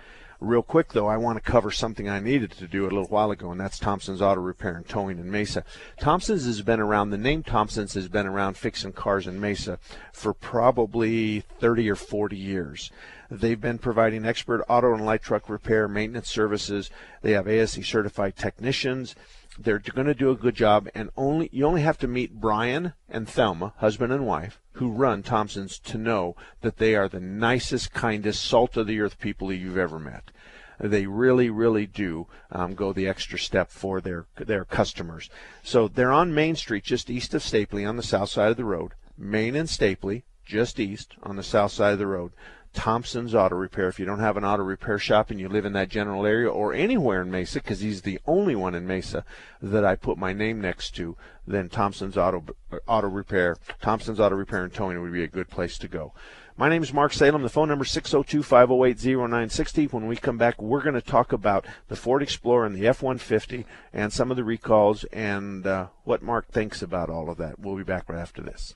[0.44, 3.32] Real quick though, I want to cover something I needed to do a little while
[3.32, 5.64] ago, and that's Thompson's Auto Repair and Towing in Mesa.
[6.02, 7.12] Thompson's has been around.
[7.12, 9.80] The name Thompson's has been around fixing cars in Mesa
[10.12, 12.92] for probably 30 or 40 years.
[13.32, 16.90] They've been providing expert auto and light truck repair maintenance services.
[17.22, 19.16] They have ASE certified technicians.
[19.58, 22.94] They're going to do a good job, and only you only have to meet Brian
[23.10, 27.94] and Thelma, husband and wife, who run Thompson's, to know that they are the nicest,
[27.94, 30.32] kindest, salt of the earth people you've ever met.
[30.80, 35.30] They really, really do um, go the extra step for their their customers.
[35.62, 38.66] So they're on Main Street, just east of Stapley, on the south side of the
[38.66, 38.94] road.
[39.18, 42.32] Main and Stapley, just east on the south side of the road.
[42.74, 43.88] Thompson's Auto Repair.
[43.88, 46.50] If you don't have an auto repair shop and you live in that general area
[46.50, 49.24] or anywhere in Mesa, because he's the only one in Mesa
[49.62, 51.16] that I put my name next to,
[51.48, 52.44] then Thompson's Auto
[52.88, 56.14] Auto Repair, Thompson's Auto Repair and Towing would be a good place to go.
[56.56, 57.42] My name is Mark Salem.
[57.42, 59.92] The phone number is 602-508-0960.
[59.92, 63.66] When we come back, we're going to talk about the Ford Explorer and the F-150
[63.92, 67.60] and some of the recalls and uh, what Mark thinks about all of that.
[67.60, 68.76] We'll be back right after this.